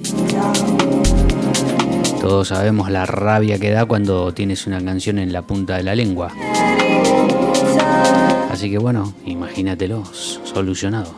Todos 2.23 2.47
sabemos 2.47 2.89
la 2.89 3.05
rabia 3.05 3.59
que 3.59 3.69
da 3.69 3.83
cuando 3.83 4.33
tienes 4.33 4.65
una 4.65 4.81
canción 4.81 5.19
en 5.19 5.33
la 5.33 5.41
punta 5.41 5.75
de 5.75 5.83
la 5.83 5.93
lengua. 5.93 6.31
Así 8.49 8.71
que 8.71 8.77
bueno, 8.77 9.13
imagínatelo, 9.25 10.05
solucionado. 10.05 11.13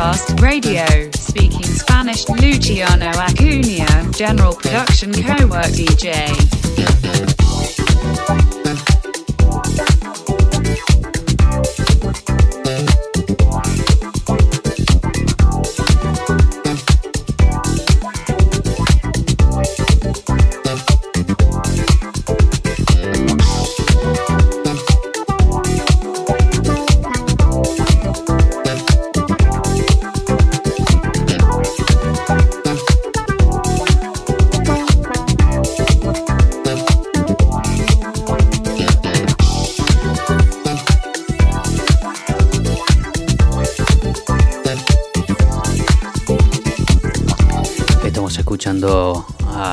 Podcast 0.00 0.40
Radio. 0.40 1.10
Speaking 1.12 1.62
Spanish, 1.62 2.26
Luciano 2.26 3.10
Acuna, 3.10 4.10
General 4.12 4.54
Production 4.54 5.12
Co-work 5.12 5.66
DJ. 5.76 6.49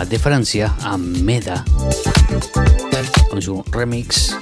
De 0.10 0.20
Francia, 0.20 0.74
a 0.82 0.98
Meda, 0.98 1.66
con 3.30 3.42
su 3.42 3.64
remix. 3.72 4.36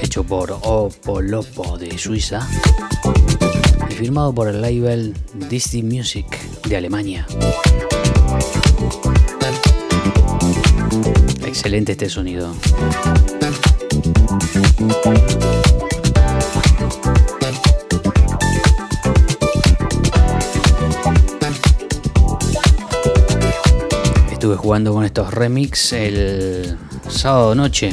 Hecho 0.00 0.24
por 0.24 0.58
Opolopo 0.62 1.76
de 1.78 1.98
Suiza 1.98 2.46
y 3.90 3.94
firmado 3.94 4.34
por 4.34 4.48
el 4.48 4.60
label 4.60 5.14
Disney 5.50 5.82
Music 5.82 6.26
de 6.68 6.76
Alemania. 6.76 7.26
Excelente 11.44 11.92
este 11.92 12.08
sonido. 12.08 12.54
Jugando 24.66 24.92
con 24.92 25.04
estos 25.04 25.32
remix 25.32 25.92
el 25.92 26.76
sábado 27.08 27.54
noche. 27.54 27.92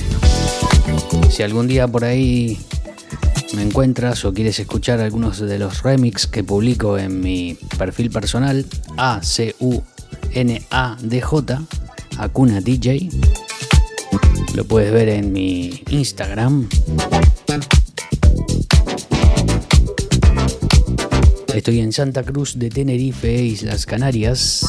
Si 1.29 1.43
algún 1.43 1.67
día 1.67 1.87
por 1.87 2.03
ahí 2.03 2.57
me 3.55 3.61
encuentras 3.61 4.25
o 4.25 4.33
quieres 4.33 4.57
escuchar 4.57 4.99
algunos 4.99 5.37
de 5.37 5.59
los 5.59 5.83
remix 5.83 6.25
que 6.25 6.43
publico 6.43 6.97
en 6.97 7.21
mi 7.21 7.59
perfil 7.77 8.09
personal, 8.09 8.65
A-C-U-N-A-D-J, 8.97 9.61
Acuna 12.17 12.59
DJ, 12.59 13.07
lo 14.55 14.65
puedes 14.65 14.91
ver 14.91 15.09
en 15.09 15.31
mi 15.31 15.83
Instagram. 15.91 16.67
Estoy 21.53 21.81
en 21.81 21.93
Santa 21.93 22.23
Cruz 22.23 22.57
de 22.57 22.71
Tenerife, 22.71 23.31
Islas 23.31 23.85
Canarias 23.85 24.65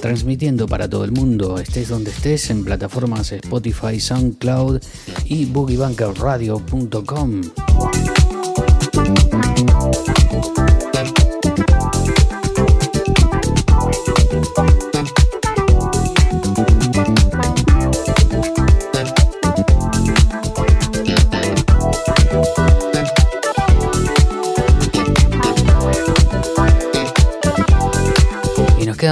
transmitiendo 0.00 0.66
para 0.66 0.88
todo 0.88 1.04
el 1.04 1.12
mundo, 1.12 1.58
estés 1.58 1.88
donde 1.88 2.10
estés, 2.10 2.50
en 2.50 2.64
plataformas 2.64 3.32
Spotify, 3.32 4.00
SoundCloud 4.00 4.80
y 5.24 5.44
boogiebankerradio.com. 5.46 7.40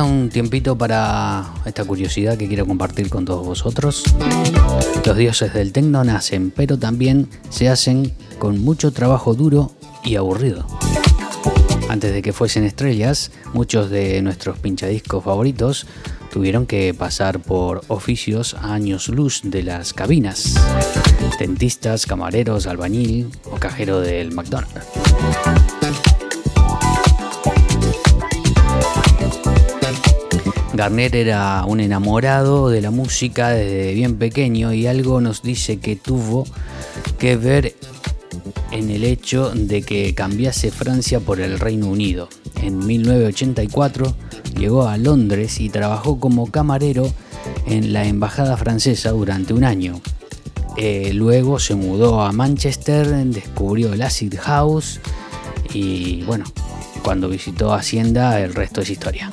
un 0.07 0.31
tiempito 0.31 0.77
para 0.79 1.53
esta 1.65 1.85
curiosidad 1.85 2.37
que 2.39 2.49
quiero 2.49 2.67
compartir 2.67 3.11
con 3.11 3.25
todos 3.25 3.45
vosotros. 3.45 4.05
Los 5.05 5.17
dioses 5.17 5.53
del 5.53 5.73
tecno 5.73 6.05
nacen, 6.05 6.51
pero 6.51 6.79
también 6.79 7.29
se 7.51 7.69
hacen 7.69 8.13
con 8.39 8.63
mucho 8.63 8.93
trabajo 8.93 9.35
duro 9.35 9.73
y 10.05 10.17
aburrido. 10.17 10.67
Antes 11.89 12.13
de 12.13 12.23
que 12.23 12.33
fuesen 12.33 12.65
estrellas, 12.65 13.31
muchos 13.53 13.91
de 13.91 14.21
nuestros 14.23 14.59
pinchadiscos 14.59 15.23
favoritos 15.23 15.87
tuvieron 16.33 16.67
que 16.67 16.95
pasar 16.95 17.41
por 17.41 17.83
oficios 17.89 18.55
a 18.55 18.75
años 18.75 19.09
luz 19.09 19.41
de 19.45 19.63
las 19.63 19.93
cabinas. 19.93 20.55
Dentistas, 21.39 22.07
camareros, 22.07 22.67
albañil 22.67 23.31
o 23.51 23.57
cajero 23.57 24.01
del 24.01 24.33
McDonald's. 24.33 25.76
Garner 30.77 31.17
era 31.17 31.65
un 31.67 31.81
enamorado 31.81 32.69
de 32.69 32.83
la 32.83 32.91
música 32.91 33.49
desde 33.49 33.95
bien 33.95 34.17
pequeño 34.17 34.75
y 34.75 34.87
algo 34.87 35.23
nos 35.23 35.43
dice 35.43 35.79
que 35.79 35.97
tuvo 35.97 36.47
que 37.19 37.37
ver 37.37 37.75
en 38.73 38.91
el 38.91 39.05
hecho 39.05 39.51
de 39.55 39.83
que 39.83 40.15
cambiase 40.15 40.71
Francia 40.71 41.21
por 41.21 41.41
el 41.41 41.59
Reino 41.59 41.87
Unido. 41.87 42.29
En 42.63 42.87
1984 42.87 44.15
llegó 44.59 44.87
a 44.87 44.99
Londres 44.99 45.61
y 45.61 45.71
trabajó 45.71 46.21
como 46.21 46.51
camarero 46.51 47.11
en 47.67 47.95
la 47.95 48.05
embajada 48.05 48.57
francesa 48.59 49.11
durante 49.13 49.55
un 49.55 49.65
año. 49.65 50.01
Eh, 50.77 51.13
luego 51.15 51.59
se 51.59 51.75
mudó 51.75 52.21
a 52.21 52.33
Manchester, 52.33 53.07
descubrió 53.27 53.95
el 53.95 54.03
acid 54.03 54.35
house 54.39 55.01
y 55.73 56.23
bueno, 56.25 56.45
cuando 57.03 57.31
visitó 57.31 57.73
Hacienda 57.73 58.41
el 58.41 58.53
resto 58.53 58.83
es 58.83 58.91
historia. 58.91 59.33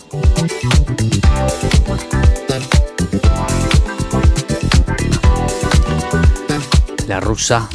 La 7.07 7.19
rusa 7.19 7.69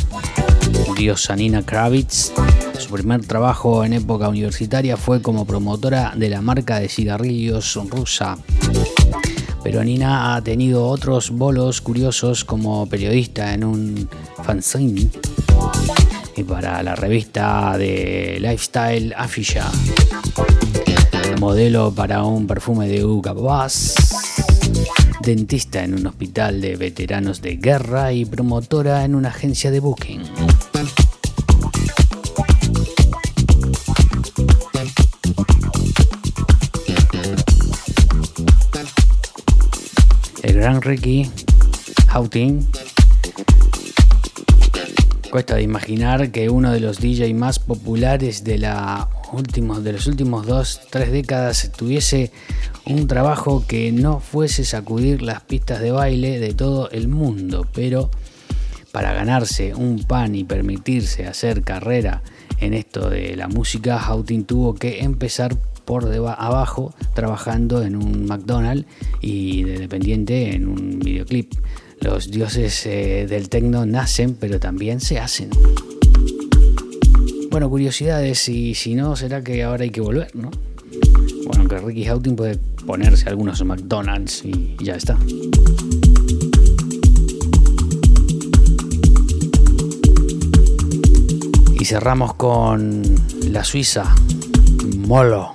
diosa 0.97 1.37
Nina 1.37 1.62
Kravitz, 1.62 2.33
su 2.77 2.91
primer 2.91 3.25
trabajo 3.25 3.85
en 3.85 3.93
época 3.93 4.29
universitaria 4.29 4.97
fue 4.97 5.23
como 5.23 5.45
promotora 5.45 6.12
de 6.16 6.29
la 6.29 6.43
marca 6.43 6.81
de 6.81 6.89
cigarrillos 6.89 7.79
rusa. 7.89 8.37
Pero 9.62 9.85
Nina 9.85 10.35
ha 10.35 10.43
tenido 10.43 10.87
otros 10.87 11.31
bolos 11.31 11.81
curiosos 11.81 12.45
como 12.45 12.89
periodista 12.89 13.55
en 13.55 13.64
un 13.64 14.09
fanzine 14.43 15.09
y 16.37 16.43
para 16.43 16.83
la 16.83 16.97
revista 16.97 17.77
de 17.79 18.39
Lifestyle 18.41 19.14
Afisha. 19.16 19.71
Modelo 21.39 21.93
para 21.93 22.24
un 22.24 22.49
perfume 22.49 22.89
de 22.89 23.05
Hugo 23.05 23.32
Boss. 23.34 23.95
Dentista 25.22 25.84
en 25.84 25.95
un 25.95 26.07
hospital 26.07 26.61
de 26.61 26.74
veteranos 26.76 27.41
de 27.41 27.57
guerra 27.57 28.12
y 28.12 28.24
promotora 28.24 29.05
en 29.05 29.14
una 29.14 29.28
agencia 29.28 29.70
de 29.70 29.78
booking. 29.78 30.22
El 40.43 40.55
gran 40.55 40.82
Ricky 40.82 41.30
Houghton 42.09 42.66
Cuesta 45.30 45.57
de 45.57 45.62
imaginar 45.62 46.30
que 46.30 46.49
uno 46.49 46.72
de 46.72 46.80
los 46.80 47.01
DJ 47.01 47.34
más 47.34 47.59
populares 47.59 48.45
de, 48.45 48.57
la 48.57 49.09
de 49.33 49.93
los 49.93 50.07
últimos 50.07 50.47
dos, 50.47 50.81
tres 50.91 51.12
décadas 51.12 51.70
tuviese 51.76 52.33
un 52.87 53.07
trabajo 53.07 53.64
que 53.66 53.93
no 53.93 54.20
fuese 54.20 54.64
sacudir 54.64 55.20
las 55.20 55.43
pistas 55.43 55.81
de 55.81 55.91
baile 55.91 56.41
de 56.41 56.55
todo 56.55 56.91
el 56.91 57.09
mundo, 57.09 57.66
pero 57.74 58.11
para 58.91 59.12
ganarse 59.12 59.74
un 59.74 60.03
pan 60.05 60.35
y 60.35 60.45
permitirse 60.45 61.26
hacer 61.26 61.62
carrera 61.62 62.22
en 62.59 62.72
esto 62.72 63.11
de 63.11 63.37
la 63.37 63.49
música, 63.49 63.99
Houghton 63.99 64.45
tuvo 64.45 64.74
que 64.74 65.01
empezar 65.01 65.57
por 65.85 66.07
abajo 66.39 66.95
trabajando 67.14 67.83
en 67.83 67.97
un 67.97 68.26
McDonald's 68.26 68.87
y 69.20 69.62
de 69.62 69.79
dependiente 69.79 70.55
en 70.55 70.68
un 70.68 70.99
videoclip. 71.01 71.53
Los 72.01 72.31
dioses 72.31 72.87
eh, 72.87 73.26
del 73.29 73.49
tecno 73.49 73.85
nacen, 73.85 74.35
pero 74.35 74.59
también 74.59 75.01
se 75.01 75.18
hacen. 75.18 75.51
Bueno, 77.51 77.70
curiosidades, 77.70 78.49
y 78.51 78.74
si 78.74 78.94
no, 78.94 79.16
será 79.16 79.42
que 79.42 79.62
ahora 79.62 79.84
hay 79.84 79.90
que 79.90 80.03
volver, 80.03 80.34
¿no? 80.36 80.51
Bueno, 81.46 81.61
aunque 81.61 81.78
Ricky 81.78 82.05
Houghton 82.05 82.36
puede 82.36 82.59
ponerse 82.86 83.28
algunos 83.28 83.64
McDonald's 83.64 84.44
y 84.44 84.76
ya 84.82 84.96
está. 84.96 85.18
Y 91.80 91.84
cerramos 91.86 92.34
con 92.34 93.03
la 93.51 93.64
Suiza, 93.64 94.14
Molo, 94.99 95.53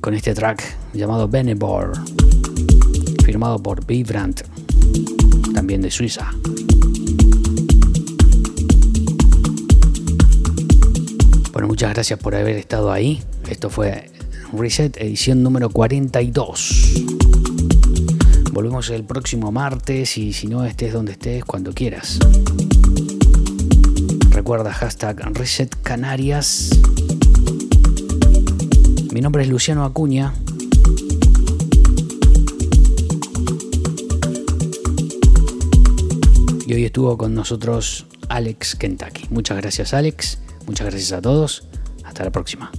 con 0.00 0.14
este 0.14 0.32
track 0.32 0.78
llamado 0.94 1.28
Benebor, 1.28 1.92
firmado 3.24 3.62
por 3.62 3.84
Vibrant, 3.84 4.40
también 5.52 5.82
de 5.82 5.90
Suiza. 5.90 6.32
Bueno, 11.52 11.68
muchas 11.68 11.92
gracias 11.92 12.18
por 12.18 12.34
haber 12.34 12.56
estado 12.56 12.90
ahí. 12.90 13.22
Esto 13.48 13.68
fue 13.68 14.10
Reset, 14.54 14.96
edición 14.96 15.42
número 15.42 15.68
42. 15.68 17.04
Volvemos 18.52 18.88
el 18.88 19.04
próximo 19.04 19.52
martes 19.52 20.16
y 20.16 20.32
si 20.32 20.46
no 20.46 20.64
estés 20.64 20.94
donde 20.94 21.12
estés, 21.12 21.44
cuando 21.44 21.74
quieras. 21.74 22.18
Recuerda 24.30 24.72
hashtag 24.72 25.20
Reset 25.34 25.76
Canarias. 25.82 26.70
Mi 29.12 29.20
nombre 29.20 29.42
es 29.42 29.48
Luciano 29.48 29.84
Acuña. 29.84 30.32
Y 36.66 36.72
hoy 36.72 36.86
estuvo 36.86 37.18
con 37.18 37.34
nosotros 37.34 38.06
Alex 38.30 38.74
Kentucky. 38.76 39.26
Muchas 39.28 39.58
gracias 39.58 39.92
Alex, 39.92 40.38
muchas 40.66 40.86
gracias 40.86 41.12
a 41.12 41.22
todos. 41.22 41.68
Hasta 42.04 42.24
la 42.24 42.30
próxima. 42.30 42.70